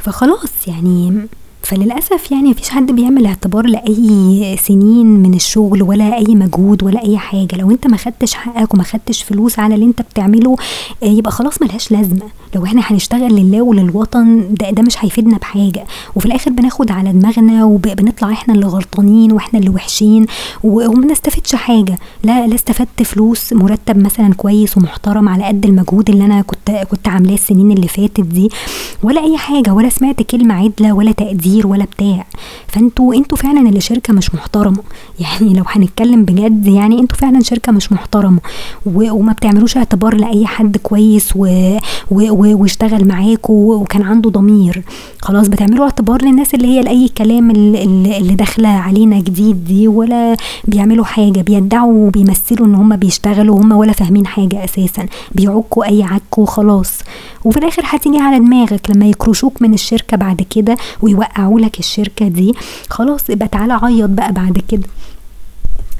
فخلاص 0.02 0.68
يعني 0.68 1.26
فللأسف 1.62 2.32
يعني 2.32 2.50
مفيش 2.50 2.68
حد 2.68 2.92
بيعمل 2.92 3.26
اعتبار 3.26 3.66
لأي 3.66 4.56
سنين 4.62 5.06
من 5.06 5.34
الشغل 5.34 5.82
ولا 5.82 6.16
أي 6.16 6.34
مجهود 6.34 6.82
ولا 6.82 7.02
أي 7.04 7.18
حاجة. 7.18 7.56
لو 7.56 7.70
أنت 7.70 7.86
ما 7.86 7.96
خدتش 7.96 8.34
حقك 8.34 8.74
وما 8.74 8.82
خدتش 8.82 9.22
فلوس 9.22 9.58
على 9.58 9.74
اللي 9.74 9.86
أنت 9.86 10.02
بتعمله 10.02 10.56
آه، 11.02 11.06
يبقى 11.06 11.32
خلاص 11.32 11.62
ملهاش 11.62 11.92
لازمة. 11.92 12.22
لو 12.54 12.64
إحنا 12.64 12.82
هنشتغل 12.84 13.34
لله 13.36 13.62
وللوطن 13.62 14.46
ده, 14.60 14.70
ده 14.70 14.82
مش 14.82 15.04
هيفيدنا 15.04 15.36
بحاجة. 15.38 15.84
وفي 16.16 16.26
الآخر 16.26 16.50
بناخد 16.50 16.90
على 16.90 17.12
دماغنا 17.12 17.64
وبنطلع 17.64 18.32
إحنا 18.32 18.54
اللي 18.54 18.66
غلطانين 18.66 19.32
وإحنا 19.32 19.58
اللي 19.58 19.70
وحشين 19.70 20.26
وما 20.64 21.06
نستفدش 21.06 21.54
حاجة. 21.54 21.98
لا 22.24 22.46
لا 22.46 22.54
استفدت 22.54 23.02
فلوس 23.02 23.52
مرتب 23.52 23.98
مثلا 24.04 24.34
كويس 24.34 24.76
ومحترم 24.76 25.28
على 25.28 25.44
قد 25.44 25.66
المجهود 25.66 26.10
اللي 26.10 26.24
أنا 26.24 26.42
كنت 26.42 26.70
كنت 26.90 27.08
عاملاه 27.08 27.34
السنين 27.34 27.70
اللي 27.70 27.88
فاتت 27.88 28.20
دي 28.20 28.48
ولا 29.02 29.24
أي 29.24 29.36
حاجة 29.38 29.72
ولا 29.74 29.88
سمعت 29.88 30.22
كلمة 30.22 30.54
عدلة 30.54 30.92
ولا 30.92 31.12
تقدير. 31.12 31.47
تقدير 31.48 31.66
ولا 31.66 31.84
بتاع. 31.84 32.26
فانتوا 32.66 33.14
أنتوا 33.14 33.38
فعلا 33.38 33.68
اللي 33.68 33.80
شركة 33.80 34.12
مش 34.12 34.34
محترمة. 34.34 34.82
يعني 35.20 35.54
لو 35.54 35.64
هنتكلم 35.66 36.24
بجد 36.24 36.66
يعني 36.66 37.00
أنتوا 37.00 37.16
فعلا 37.16 37.40
شركة 37.40 37.72
مش 37.72 37.92
محترمة. 37.92 38.40
وما 38.86 39.32
بتعملوش 39.32 39.76
اعتبار 39.76 40.14
لأي 40.14 40.46
حد 40.46 40.76
كويس 40.76 41.32
و... 41.36 41.46
و... 42.10 42.30
و... 42.30 42.58
واشتغل 42.62 43.08
معاكوا 43.08 43.74
وكان 43.74 44.02
عنده 44.02 44.30
ضمير. 44.30 44.82
خلاص 45.22 45.48
بتعملوا 45.48 45.84
اعتبار 45.84 46.22
للناس 46.24 46.54
اللي 46.54 46.66
هي 46.66 46.80
لأي 46.80 47.08
كلام 47.08 47.50
اللي, 47.50 48.18
اللي 48.18 48.34
داخلة 48.34 48.68
علينا 48.68 49.20
جديد 49.20 49.64
دي 49.64 49.88
ولا 49.88 50.36
بيعملوا 50.64 51.04
حاجة. 51.04 51.40
بيدعوا 51.40 52.06
وبيمثلوا 52.06 52.66
إن 52.66 52.74
هم 52.74 52.96
بيشتغلوا 52.96 53.60
هم 53.60 53.72
ولا 53.72 53.92
فاهمين 53.92 54.26
حاجة 54.26 54.64
أساسا. 54.64 55.06
بيعكوا 55.32 55.84
أي 55.84 56.02
عك 56.02 56.38
وخلاص. 56.38 56.98
وفي 57.44 57.58
الآخر 57.58 57.82
هتيجي 57.84 58.18
على 58.18 58.38
دماغك 58.38 58.90
لما 58.90 59.06
يكرشوك 59.06 59.62
من 59.62 59.74
الشركة 59.74 60.16
بعد 60.16 60.42
كده 60.50 60.76
ويوقعوا 61.38 61.60
لك 61.60 61.78
الشركة 61.78 62.28
دي. 62.28 62.54
خلاص 62.90 63.30
يبقى 63.30 63.48
تعالى 63.48 63.72
عيط 63.82 64.10
بقى 64.10 64.32
بعد 64.32 64.58
كده. 64.68 64.82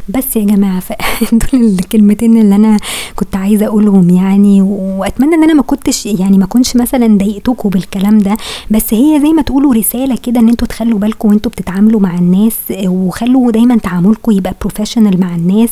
بس 0.09 0.37
يا 0.37 0.45
جماعة 0.45 0.83
دول 1.33 1.65
الكلمتين 1.79 2.41
اللي 2.41 2.55
أنا 2.55 2.77
كنت 3.17 3.37
عايزة 3.37 3.67
أقولهم 3.67 4.11
يعني 4.11 4.63
وأتمنى 4.63 5.35
إن 5.35 5.43
أنا 5.43 5.55
ما 5.55 5.63
كنتش 5.63 6.07
يعني 6.07 6.39
ما 6.39 6.47
كنتش 6.47 6.77
مثلا 6.77 7.19
ضايقتكم 7.19 7.69
بالكلام 7.69 8.19
ده 8.19 8.37
بس 8.71 8.95
هي 8.95 9.21
زي 9.21 9.29
ما 9.29 9.43
تقولوا 9.43 9.75
رسالة 9.75 10.17
كده 10.17 10.41
إن 10.41 10.49
أنتوا 10.49 10.69
تخلوا 10.69 10.99
بالكم 10.99 11.29
وأنتوا 11.29 11.51
بتتعاملوا 11.51 12.01
مع 12.01 12.19
الناس 12.19 12.57
وخلوا 12.87 13.53
دايما 13.53 13.77
تعاملكم 13.77 14.33
يبقى 14.33 14.55
بروفيشنال 14.61 15.21
مع 15.21 15.35
الناس 15.35 15.71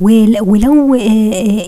ولو 0.00 0.94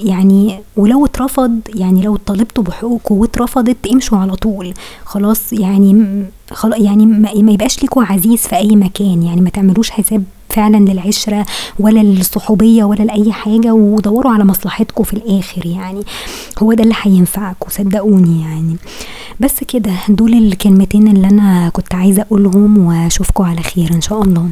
يعني 0.04 0.60
ولو 0.76 1.04
اترفض 1.04 1.60
يعني 1.74 2.02
لو 2.02 2.16
طالبتوا 2.16 2.64
بحقوقكم 2.64 3.14
واترفضت 3.14 3.86
امشوا 3.92 4.18
على 4.18 4.34
طول. 4.36 4.74
خلاص 5.04 5.52
يعني 5.52 6.22
خلاص 6.50 6.80
يعني 6.80 7.06
ما 7.06 7.52
يبقاش 7.52 7.82
ليكوا 7.82 8.04
عزيز 8.04 8.38
في 8.40 8.56
أي 8.56 8.76
مكان 8.76 9.22
يعني 9.22 9.40
ما 9.40 9.50
تعملوش 9.50 9.90
حساب 9.90 10.24
فعلا 10.50 10.76
للعشرة 10.76 11.46
ولا 11.78 12.00
للصحوبية 12.00 12.84
ولا 12.84 13.02
لأي 13.02 13.32
حاجة 13.32 13.72
ودوروا 13.72 14.32
على 14.32 14.44
مصلحتكم 14.44 15.04
في 15.04 15.14
الآخر 15.14 15.66
يعني. 15.66 16.02
هو 16.58 16.72
ده 16.72 16.82
اللي 16.84 16.94
هينفعكم 17.02 17.70
صدقوني 17.70 18.40
يعني. 18.40 18.76
بس 19.40 19.64
كده 19.68 19.92
دول 20.08 20.32
الكلمتين 20.34 21.08
اللي 21.08 21.26
أنا 21.28 21.68
كنت 21.68 21.94
عايزة 21.94 22.22
أقولهم 22.22 22.78
وأشوفكم 22.86 23.44
على 23.44 23.62
خير 23.62 23.92
إن 23.94 24.00
شاء 24.00 24.22
الله. 24.22 24.48